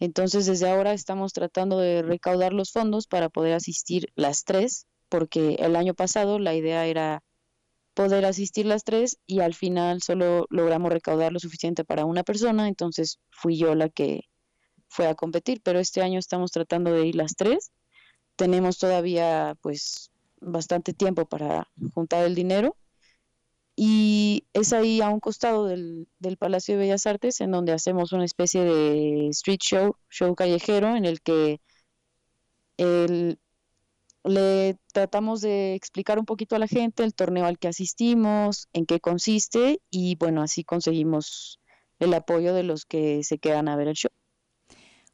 Entonces, 0.00 0.46
desde 0.46 0.68
ahora 0.68 0.92
estamos 0.92 1.32
tratando 1.32 1.78
de 1.78 2.02
recaudar 2.02 2.52
los 2.52 2.72
fondos 2.72 3.06
para 3.06 3.28
poder 3.28 3.54
asistir 3.54 4.12
las 4.16 4.44
tres, 4.44 4.86
porque 5.08 5.56
el 5.60 5.76
año 5.76 5.94
pasado 5.94 6.38
la 6.38 6.54
idea 6.54 6.86
era 6.86 7.22
poder 7.94 8.24
asistir 8.24 8.66
las 8.66 8.84
tres 8.84 9.18
y 9.26 9.40
al 9.40 9.54
final 9.54 10.02
solo 10.02 10.46
logramos 10.50 10.92
recaudar 10.92 11.32
lo 11.32 11.38
suficiente 11.38 11.84
para 11.84 12.04
una 12.04 12.24
persona, 12.24 12.66
entonces 12.66 13.20
fui 13.30 13.56
yo 13.56 13.74
la 13.74 13.88
que 13.88 14.22
fue 14.88 15.06
a 15.06 15.14
competir, 15.14 15.60
pero 15.62 15.78
este 15.78 16.02
año 16.02 16.18
estamos 16.18 16.50
tratando 16.50 16.92
de 16.92 17.06
ir 17.06 17.14
las 17.16 17.34
tres. 17.36 17.70
Tenemos 18.36 18.78
todavía 18.78 19.56
pues 19.60 20.10
bastante 20.40 20.92
tiempo 20.92 21.26
para 21.26 21.68
juntar 21.94 22.24
el 22.24 22.34
dinero. 22.34 22.76
Y 23.76 24.44
es 24.52 24.72
ahí 24.72 25.00
a 25.00 25.08
un 25.08 25.20
costado 25.20 25.66
del, 25.66 26.06
Palacio 26.38 26.74
de 26.74 26.80
Bellas 26.80 27.06
Artes 27.06 27.40
en 27.40 27.50
donde 27.50 27.72
hacemos 27.72 28.12
una 28.12 28.24
especie 28.24 28.62
de 28.62 29.28
street 29.28 29.60
show, 29.60 29.96
show 30.08 30.34
callejero, 30.34 30.94
en 30.96 31.04
el 31.04 31.20
que 31.20 31.60
le 34.24 34.78
tratamos 34.92 35.40
de 35.40 35.74
explicar 35.74 36.18
un 36.18 36.24
poquito 36.24 36.56
a 36.56 36.58
la 36.58 36.68
gente 36.68 37.04
el 37.04 37.14
torneo 37.14 37.46
al 37.46 37.58
que 37.58 37.68
asistimos, 37.68 38.68
en 38.72 38.86
qué 38.86 39.00
consiste 39.00 39.80
y 39.90 40.16
bueno, 40.16 40.42
así 40.42 40.64
conseguimos 40.64 41.60
el 41.98 42.14
apoyo 42.14 42.54
de 42.54 42.62
los 42.62 42.84
que 42.84 43.22
se 43.22 43.38
quedan 43.38 43.68
a 43.68 43.76
ver 43.76 43.88
el 43.88 43.94
show. 43.94 44.10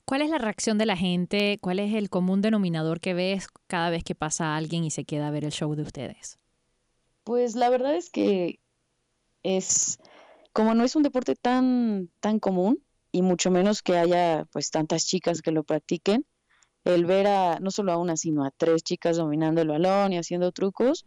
¿Cuál 0.05 0.23
es 0.23 0.31
la 0.31 0.39
reacción 0.39 0.77
de 0.77 0.87
la 0.87 0.97
gente? 0.97 1.59
¿Cuál 1.61 1.79
es 1.79 1.95
el 1.95 2.11
común 2.11 2.41
denominador 2.41 3.01
que 3.01 3.15
ves 3.15 3.47
cada 3.69 3.91
vez 3.91 4.03
que 4.03 4.15
pasa 4.15 4.57
alguien 4.57 4.85
y 4.85 4.91
se 4.91 5.05
queda 5.05 5.29
a 5.29 5.31
ver 5.31 5.45
el 5.45 5.53
show 5.53 5.75
de 5.75 5.83
ustedes? 5.83 6.40
Pues 7.25 7.57
la 7.57 7.71
verdad 7.71 7.95
es 7.95 8.11
que 8.11 8.61
es 9.43 9.99
como 10.53 10.75
no 10.75 10.85
es 10.85 10.97
un 10.97 11.03
deporte 11.03 11.37
tan 11.37 12.11
tan 12.21 12.41
común 12.41 12.83
y 13.13 13.23
mucho 13.23 13.51
menos 13.51 13.83
que 13.83 13.97
haya 13.99 14.47
pues 14.53 14.71
tantas 14.71 15.07
chicas 15.07 15.43
que 15.43 15.53
lo 15.53 15.65
practiquen, 15.65 16.27
el 16.85 17.07
ver 17.07 17.27
a 17.29 17.61
no 17.61 17.71
solo 17.71 17.93
a 17.93 17.99
una 17.99 18.17
sino 18.17 18.45
a 18.45 18.51
tres 18.53 18.83
chicas 18.83 19.17
dominando 19.17 19.63
el 19.63 19.69
balón 19.69 20.13
y 20.13 20.19
haciendo 20.19 20.53
trucos, 20.53 21.07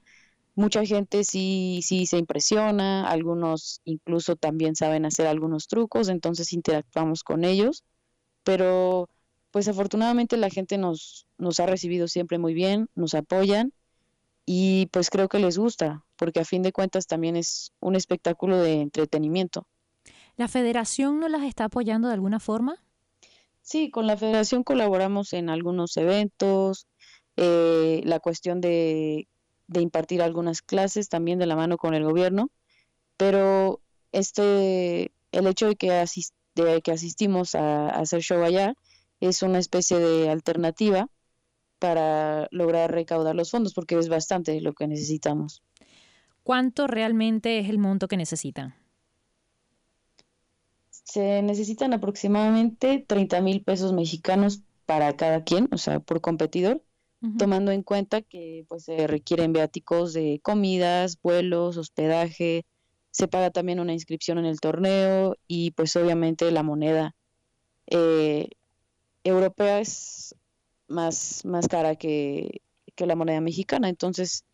mucha 0.56 0.86
gente 0.86 1.24
sí 1.24 1.82
sí 1.84 2.06
se 2.08 2.18
impresiona, 2.18 3.10
algunos 3.10 3.82
incluso 3.86 4.36
también 4.36 4.76
saben 4.76 5.06
hacer 5.06 5.28
algunos 5.28 5.68
trucos, 5.68 6.10
entonces 6.10 6.54
interactuamos 6.54 7.24
con 7.24 7.44
ellos 7.46 7.84
pero 8.44 9.10
pues 9.52 9.68
afortunadamente 9.68 10.38
la 10.38 10.50
gente 10.50 10.78
nos, 10.78 11.28
nos 11.38 11.60
ha 11.60 11.66
recibido 11.66 12.08
siempre 12.08 12.40
muy 12.40 12.54
bien, 12.54 12.90
nos 12.96 13.14
apoyan 13.14 13.74
y 14.46 14.88
pues 14.88 15.10
creo 15.10 15.30
que 15.30 15.40
les 15.40 15.58
gusta, 15.58 16.04
porque 16.18 16.40
a 16.40 16.46
fin 16.46 16.64
de 16.64 16.72
cuentas 16.72 17.08
también 17.08 17.36
es 17.36 17.72
un 17.80 17.96
espectáculo 17.96 18.58
de 18.58 18.82
entretenimiento. 18.82 19.68
¿La 20.36 20.48
federación 20.48 21.20
no 21.20 21.28
las 21.30 21.44
está 21.44 21.66
apoyando 21.66 22.08
de 22.08 22.16
alguna 22.16 22.40
forma? 22.40 22.84
Sí, 23.62 23.90
con 23.90 24.08
la 24.08 24.18
federación 24.18 24.64
colaboramos 24.64 25.34
en 25.34 25.50
algunos 25.50 25.96
eventos, 25.96 26.88
eh, 27.38 28.02
la 28.04 28.20
cuestión 28.20 28.60
de, 28.60 29.28
de 29.68 29.82
impartir 29.82 30.22
algunas 30.22 30.62
clases 30.62 31.08
también 31.08 31.40
de 31.40 31.46
la 31.46 31.56
mano 31.56 31.78
con 31.78 31.94
el 31.94 32.04
gobierno, 32.04 32.50
pero 33.16 33.82
este, 34.12 35.12
el 35.32 35.48
hecho 35.48 35.68
de 35.68 35.76
que 35.76 35.92
asist 35.94 36.34
de 36.56 36.82
que 36.82 36.92
asistimos 36.92 37.56
a, 37.56 37.90
hacer 37.90 38.22
show 38.22 38.44
allá 38.44 38.76
es 39.20 39.42
una 39.42 39.60
especie 39.60 39.98
de 40.00 40.30
alternativa 40.30 41.08
para 41.84 42.48
lograr 42.52 42.94
recaudar 42.94 43.36
los 43.36 43.52
fondos 43.52 43.74
porque 43.74 44.00
es 44.00 44.08
bastante 44.08 44.62
lo 44.62 44.72
que 44.72 44.88
necesitamos. 44.88 45.62
¿Cuánto 46.42 46.88
realmente 46.88 47.60
es 47.60 47.70
el 47.70 47.78
monto 47.78 48.08
que 48.08 48.16
necesitan? 48.16 48.74
Se 50.90 51.42
necesitan 51.42 51.92
aproximadamente 51.92 53.04
30 53.06 53.42
mil 53.42 53.64
pesos 53.64 53.92
mexicanos 53.92 54.62
para 54.86 55.18
cada 55.18 55.44
quien, 55.44 55.68
o 55.74 55.78
sea, 55.78 56.00
por 56.00 56.22
competidor, 56.22 56.82
tomando 57.38 57.72
en 57.72 57.84
cuenta 57.84 58.22
que 58.22 58.64
pues 58.70 58.86
se 58.86 59.06
requieren 59.06 59.52
viáticos 59.52 60.14
de 60.14 60.40
comidas, 60.42 61.20
vuelos, 61.22 61.76
hospedaje, 61.76 62.66
se 63.12 63.28
paga 63.28 63.52
también 63.52 63.82
una 63.82 63.92
inscripción 63.92 64.38
en 64.38 64.46
el 64.46 64.62
torneo 64.62 65.36
y 65.50 65.72
pues 65.72 65.94
obviamente 65.98 66.50
la 66.52 66.64
moneda 66.64 67.14
eh, 67.88 68.48
europea 69.26 69.82
es 69.82 70.34
más, 70.94 71.44
más 71.46 71.68
cara 71.68 71.96
que, 71.96 72.62
que 72.96 73.06
la 73.06 73.16
moneda 73.16 73.42
mexicana, 73.42 73.90
entonces 73.90 74.46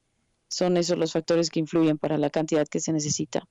son 0.48 0.78
esos 0.78 0.98
los 0.98 1.14
factores 1.14 1.50
que 1.50 1.60
influyen 1.60 1.98
para 1.98 2.18
la 2.18 2.30
cantidad 2.30 2.68
que 2.68 2.80
se 2.80 2.92
necesita. 2.92 3.48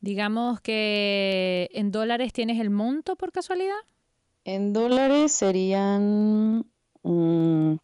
Digamos 0.00 0.60
que 0.60 1.68
en 1.72 1.90
dólares 1.90 2.32
tienes 2.32 2.60
el 2.60 2.70
monto 2.70 3.16
por 3.16 3.32
casualidad. 3.32 3.74
En 4.44 4.72
dólares 4.72 5.32
serían 5.32 6.64
mm, 7.02 7.76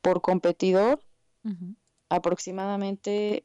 por 0.00 0.20
competidor 0.20 1.00
aproximadamente 2.08 3.44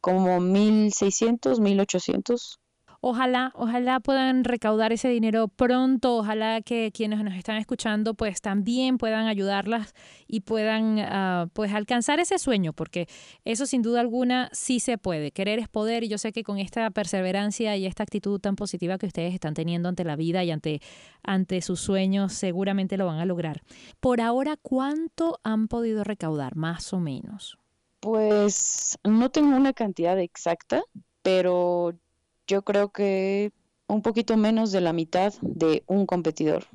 como 0.00 0.38
1.600, 0.40 1.58
1.800. 1.58 2.58
Ojalá, 3.06 3.52
ojalá 3.54 4.00
puedan 4.00 4.44
recaudar 4.44 4.90
ese 4.94 5.10
dinero 5.10 5.48
pronto, 5.48 6.16
ojalá 6.16 6.62
que 6.62 6.90
quienes 6.90 7.22
nos 7.22 7.34
están 7.34 7.58
escuchando 7.58 8.14
pues 8.14 8.40
también 8.40 8.96
puedan 8.96 9.26
ayudarlas 9.26 9.92
y 10.26 10.40
puedan 10.40 10.98
ah, 11.00 11.48
pues 11.52 11.74
alcanzar 11.74 12.18
ese 12.18 12.38
sueño, 12.38 12.72
porque 12.72 13.06
eso 13.44 13.66
sin 13.66 13.82
duda 13.82 14.00
alguna 14.00 14.48
sí 14.52 14.80
se 14.80 14.96
puede. 14.96 15.32
Querer 15.32 15.58
es 15.58 15.68
poder 15.68 16.02
y 16.02 16.08
yo 16.08 16.16
sé 16.16 16.32
que 16.32 16.44
con 16.44 16.56
esta 16.56 16.90
perseverancia 16.92 17.76
y 17.76 17.84
esta 17.84 18.04
actitud 18.04 18.40
tan 18.40 18.56
positiva 18.56 18.96
que 18.96 19.04
ustedes 19.04 19.34
están 19.34 19.52
teniendo 19.52 19.90
ante 19.90 20.04
la 20.04 20.16
vida 20.16 20.42
y 20.42 20.50
ante, 20.50 20.80
ante 21.22 21.60
sus 21.60 21.80
sueños 21.80 22.32
seguramente 22.32 22.96
lo 22.96 23.04
van 23.04 23.18
a 23.18 23.26
lograr. 23.26 23.60
Por 24.00 24.22
ahora, 24.22 24.56
¿cuánto 24.56 25.40
han 25.44 25.68
podido 25.68 26.04
recaudar 26.04 26.56
más 26.56 26.94
o 26.94 27.00
menos? 27.00 27.58
Pues 28.00 28.98
no 29.04 29.28
tengo 29.28 29.54
una 29.54 29.74
cantidad 29.74 30.18
exacta, 30.18 30.82
pero 31.20 31.98
yo 32.46 32.62
creo 32.62 32.90
que 32.90 33.52
un 33.86 34.02
poquito 34.02 34.36
menos 34.36 34.72
de 34.72 34.80
la 34.80 34.92
mitad 34.92 35.32
de 35.40 35.82
un 35.86 36.06
competidor. 36.06 36.66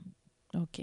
Ok. 0.53 0.79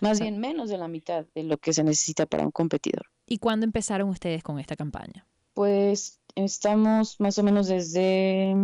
Más 0.00 0.20
bien 0.20 0.38
menos 0.38 0.68
de 0.68 0.78
la 0.78 0.88
mitad 0.88 1.24
de 1.34 1.42
lo 1.42 1.56
que 1.58 1.72
se 1.72 1.82
necesita 1.82 2.26
para 2.26 2.44
un 2.44 2.50
competidor. 2.50 3.06
¿Y 3.26 3.38
cuándo 3.38 3.64
empezaron 3.64 4.08
ustedes 4.08 4.42
con 4.42 4.58
esta 4.58 4.76
campaña? 4.76 5.26
Pues 5.54 6.20
estamos 6.34 7.18
más 7.18 7.38
o 7.38 7.42
menos 7.42 7.66
desde 7.66 8.54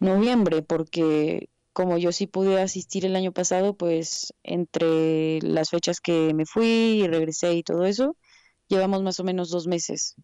noviembre, 0.00 0.62
porque 0.62 1.50
como 1.72 1.98
yo 1.98 2.10
sí 2.10 2.26
pude 2.26 2.60
asistir 2.60 3.04
el 3.04 3.14
año 3.14 3.32
pasado, 3.32 3.74
pues 3.74 4.34
entre 4.42 5.40
las 5.42 5.70
fechas 5.70 6.00
que 6.00 6.32
me 6.34 6.46
fui 6.46 7.02
y 7.02 7.06
regresé 7.06 7.54
y 7.54 7.62
todo 7.62 7.84
eso, 7.84 8.16
llevamos 8.66 9.02
más 9.02 9.20
o 9.20 9.24
menos 9.24 9.50
dos 9.50 9.66
meses. 9.66 10.16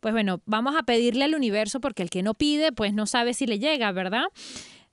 Pues 0.00 0.12
bueno, 0.12 0.40
vamos 0.46 0.74
a 0.76 0.82
pedirle 0.82 1.24
al 1.24 1.34
universo 1.34 1.80
porque 1.80 2.02
el 2.02 2.10
que 2.10 2.22
no 2.22 2.34
pide, 2.34 2.72
pues 2.72 2.94
no 2.94 3.06
sabe 3.06 3.34
si 3.34 3.46
le 3.46 3.58
llega, 3.58 3.92
¿verdad? 3.92 4.24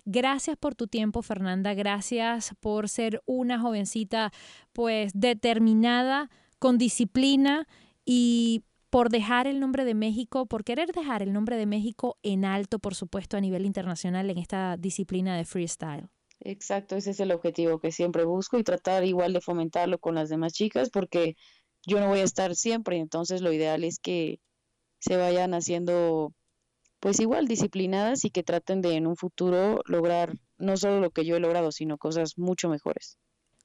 Gracias 0.05 0.55
por 0.57 0.75
tu 0.75 0.87
tiempo, 0.87 1.21
Fernanda. 1.21 1.73
Gracias 1.73 2.53
por 2.59 2.87
ser 2.87 3.21
una 3.25 3.59
jovencita, 3.59 4.31
pues 4.73 5.11
determinada, 5.13 6.29
con 6.59 6.77
disciplina 6.77 7.67
y 8.05 8.63
por 8.89 9.09
dejar 9.09 9.47
el 9.47 9.59
nombre 9.59 9.83
de 9.83 9.93
México, 9.93 10.45
por 10.45 10.63
querer 10.63 10.91
dejar 10.91 11.21
el 11.21 11.33
nombre 11.33 11.57
de 11.57 11.65
México 11.65 12.17
en 12.23 12.45
alto, 12.45 12.79
por 12.79 12.95
supuesto, 12.95 13.37
a 13.37 13.41
nivel 13.41 13.65
internacional 13.65 14.29
en 14.29 14.37
esta 14.37 14.77
disciplina 14.77 15.35
de 15.35 15.45
freestyle. 15.45 16.07
Exacto, 16.39 16.95
ese 16.95 17.11
es 17.11 17.19
el 17.19 17.31
objetivo 17.31 17.79
que 17.79 17.91
siempre 17.91 18.23
busco 18.23 18.57
y 18.57 18.63
tratar 18.63 19.03
igual 19.03 19.33
de 19.33 19.41
fomentarlo 19.41 19.99
con 19.99 20.15
las 20.15 20.29
demás 20.29 20.53
chicas 20.53 20.89
porque 20.89 21.35
yo 21.85 21.99
no 21.99 22.07
voy 22.07 22.19
a 22.19 22.23
estar 22.23 22.55
siempre, 22.55 22.97
entonces 22.97 23.41
lo 23.41 23.51
ideal 23.51 23.83
es 23.83 23.99
que 23.99 24.39
se 24.99 25.17
vayan 25.17 25.53
haciendo 25.53 26.33
pues 26.99 27.19
igual 27.19 27.47
disciplinadas 27.47 28.25
y 28.25 28.31
que 28.31 28.43
traten 28.43 28.81
de 28.81 28.95
en 28.95 29.07
un 29.07 29.15
futuro 29.15 29.81
lograr 29.85 30.33
no 30.57 30.77
solo 30.77 30.99
lo 30.99 31.11
que 31.11 31.25
yo 31.25 31.35
he 31.35 31.39
logrado, 31.39 31.71
sino 31.71 31.97
cosas 31.97 32.37
mucho 32.37 32.69
mejores. 32.69 33.17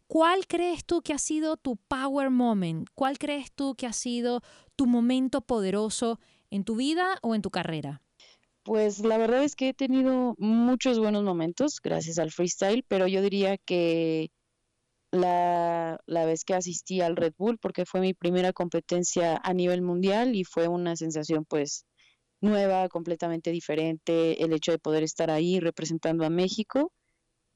¿Cuál 0.06 0.46
crees 0.46 0.84
tú 0.84 1.00
que 1.00 1.14
ha 1.14 1.18
sido 1.18 1.56
tu 1.56 1.76
power 1.76 2.28
moment? 2.28 2.88
¿Cuál 2.94 3.18
crees 3.18 3.50
tú 3.50 3.74
que 3.74 3.86
ha 3.86 3.94
sido 3.94 4.42
tu 4.76 4.86
momento 4.86 5.40
poderoso 5.40 6.20
en 6.50 6.64
tu 6.64 6.76
vida 6.76 7.18
o 7.22 7.34
en 7.34 7.40
tu 7.40 7.50
carrera? 7.50 8.02
Pues 8.62 9.00
la 9.00 9.16
verdad 9.16 9.42
es 9.42 9.56
que 9.56 9.70
he 9.70 9.74
tenido 9.74 10.34
muchos 10.38 10.98
buenos 10.98 11.24
momentos 11.24 11.80
gracias 11.82 12.18
al 12.18 12.30
freestyle, 12.30 12.84
pero 12.86 13.08
yo 13.08 13.22
diría 13.22 13.56
que 13.56 14.30
la, 15.12 16.01
la, 16.07 16.25
vez 16.25 16.44
que 16.44 16.55
asistí 16.55 17.01
al 17.01 17.16
Red 17.16 17.35
Bull, 17.38 17.59
porque 17.59 17.87
fue 17.87 18.01
mi 18.01 18.14
primera 18.14 18.53
competencia 18.53 19.40
a 19.44 19.55
nivel 19.55 19.83
mundial 19.83 20.35
y 20.35 20.44
fue 20.44 20.66
una 20.66 20.96
sensación 20.96 21.44
pues 21.44 21.85
nueva, 22.40 22.88
completamente 22.88 23.51
diferente, 23.53 24.42
el 24.42 24.53
hecho 24.53 24.72
de 24.72 24.79
poder 24.79 25.05
estar 25.05 25.31
ahí 25.31 25.61
representando 25.61 26.27
a 26.27 26.31
México, 26.31 26.92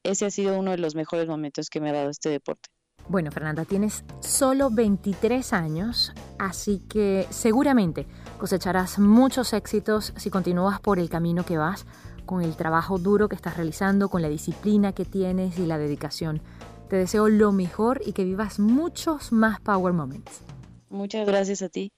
ese 0.03 0.25
ha 0.25 0.31
sido 0.31 0.57
uno 0.57 0.71
de 0.71 0.77
los 0.77 0.95
mejores 0.95 1.27
momentos 1.27 1.69
que 1.69 1.81
me 1.81 1.89
ha 1.89 1.93
dado 1.93 2.09
este 2.09 2.29
deporte. 2.29 2.69
Bueno, 3.09 3.31
Fernanda, 3.31 3.63
tienes 3.63 4.03
solo 4.21 4.69
23 4.69 5.53
años, 5.53 6.13
así 6.39 6.81
que 6.89 7.25
seguramente 7.29 8.05
cosecharás 8.37 8.99
muchos 8.99 9.53
éxitos 9.53 10.13
si 10.17 10.29
continúas 10.29 10.81
por 10.81 10.99
el 10.99 11.09
camino 11.09 11.45
que 11.45 11.57
vas, 11.57 11.85
con 12.25 12.41
el 12.41 12.57
trabajo 12.57 12.97
duro 12.97 13.29
que 13.29 13.35
estás 13.35 13.55
realizando, 13.55 14.09
con 14.09 14.21
la 14.21 14.27
disciplina 14.27 14.91
que 14.91 15.05
tienes 15.05 15.57
y 15.57 15.65
la 15.65 15.77
dedicación. 15.77 16.41
Te 16.89 16.95
deseo 16.95 17.27
lo 17.29 17.51
mejor 17.51 18.01
y 18.05 18.13
que 18.13 18.23
vivas 18.23 18.59
muchos 18.59 19.31
más 19.31 19.59
Power 19.59 19.93
Moments. 19.93 20.41
Muchas 20.89 21.27
gracias 21.27 21.61
a 21.61 21.69
ti. 21.69 21.91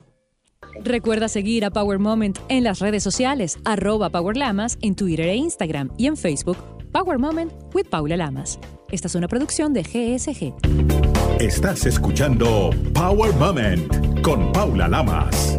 Recuerda 0.83 1.27
seguir 1.27 1.65
a 1.65 1.71
Power 1.71 1.99
Moment 1.99 2.37
en 2.49 2.63
las 2.63 2.79
redes 2.79 3.03
sociales, 3.03 3.59
arroba 3.65 4.09
Power 4.09 4.35
Lamas 4.35 4.77
en 4.81 4.95
Twitter 4.95 5.27
e 5.27 5.35
Instagram 5.35 5.91
y 5.97 6.07
en 6.07 6.17
Facebook, 6.17 6.57
Power 6.91 7.17
Moment 7.19 7.51
with 7.73 7.85
Paula 7.89 8.17
Lamas. 8.17 8.59
Esta 8.91 9.07
es 9.07 9.15
una 9.15 9.27
producción 9.27 9.73
de 9.73 9.83
GSG. 9.83 10.53
Estás 11.39 11.85
escuchando 11.85 12.71
Power 12.93 13.33
Moment 13.35 14.21
con 14.21 14.51
Paula 14.51 14.87
Lamas. 14.87 15.57